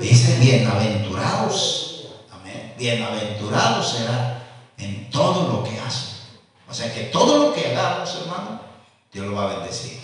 Dice, 0.01 0.39
bienaventurados. 0.39 2.07
Amén. 2.31 2.75
Bienaventurados 2.79 3.93
será 3.93 4.43
en 4.79 5.11
todo 5.11 5.49
lo 5.49 5.65
que 5.65 5.79
hace. 5.81 6.07
O 6.69 6.75
sea 6.75 6.93
que 6.95 7.05
todo 7.05 7.49
lo 7.49 7.55
que 7.55 7.67
hagamos, 7.67 8.15
hermano, 8.23 8.70
Dios 9.13 9.27
lo 9.27 9.35
va 9.35 9.51
a 9.51 9.55
bendecir. 9.55 10.01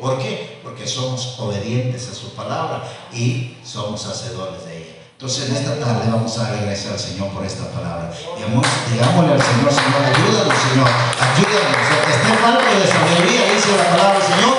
¿Por 0.00 0.18
qué? 0.18 0.60
Porque 0.62 0.86
somos 0.86 1.40
obedientes 1.40 2.08
a 2.08 2.14
su 2.14 2.34
palabra 2.34 2.84
y 3.12 3.56
somos 3.64 4.06
hacedores 4.06 4.64
de 4.64 4.76
ella. 4.76 4.94
Entonces 5.12 5.50
en 5.50 5.56
esta 5.56 5.74
tarde 5.80 6.08
vamos 6.08 6.38
a 6.38 6.42
darle 6.44 6.66
gracias 6.66 6.92
al 6.92 6.98
Señor 7.00 7.30
por 7.30 7.44
esta 7.44 7.68
palabra. 7.70 8.12
Digamos, 8.36 8.64
digámosle 8.92 9.32
al 9.32 9.42
Señor, 9.42 9.72
Señor, 9.72 10.02
ayúdanos, 10.04 10.54
Señor, 10.68 10.88
ayúdanos. 11.18 11.74
El 11.90 12.04
que 12.04 12.12
esté 12.12 12.78
de 12.78 12.92
sabiduría, 12.92 13.54
dice 13.54 13.76
la 13.76 13.90
palabra 13.90 14.20
Señor, 14.20 14.56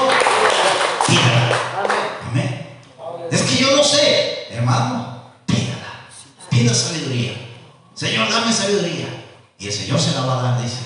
pídala. 1.08 1.60
Amén. 2.30 2.68
Es 3.32 3.42
que 3.44 3.58
yo 3.58 3.78
no 3.78 3.84
sé, 3.84 4.48
hermano, 4.50 5.22
pídala. 5.46 6.08
Pida 6.50 6.74
sabiduría. 6.74 7.34
Señor, 7.94 8.30
dame 8.30 8.52
sabiduría. 8.52 9.24
Y 9.58 9.68
el 9.68 9.74
Señor 9.74 10.00
se 10.02 10.16
la 10.16 10.22
va 10.22 10.40
a 10.40 10.44
dar, 10.44 10.62
dice. 10.62 10.82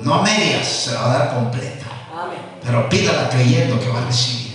No 0.00 0.14
a 0.14 0.22
medias, 0.22 0.66
se 0.66 0.92
la 0.92 1.00
va 1.00 1.14
a 1.14 1.18
dar 1.18 1.34
completa. 1.34 1.87
Pero 2.64 2.88
pídala 2.88 3.28
creyendo 3.28 3.78
que 3.80 3.88
va 3.88 4.02
a 4.02 4.06
recibir. 4.06 4.48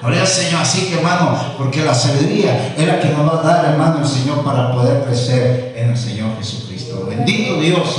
Gloria 0.00 0.22
al 0.22 0.26
Señor. 0.26 0.62
Así 0.62 0.86
que, 0.86 0.94
hermano, 0.94 1.36
porque 1.58 1.84
la 1.84 1.94
sabiduría 1.94 2.74
es 2.76 2.86
la 2.86 3.00
que 3.00 3.08
nos 3.10 3.28
va 3.28 3.40
a 3.40 3.42
dar, 3.42 3.64
hermano, 3.72 3.98
el 3.98 4.06
Señor 4.06 4.42
para 4.42 4.72
poder 4.72 5.04
crecer 5.04 5.74
en 5.76 5.90
el 5.90 5.96
Señor 5.96 6.36
Jesucristo. 6.38 7.06
Bendito 7.08 7.60
Dios. 7.60 7.98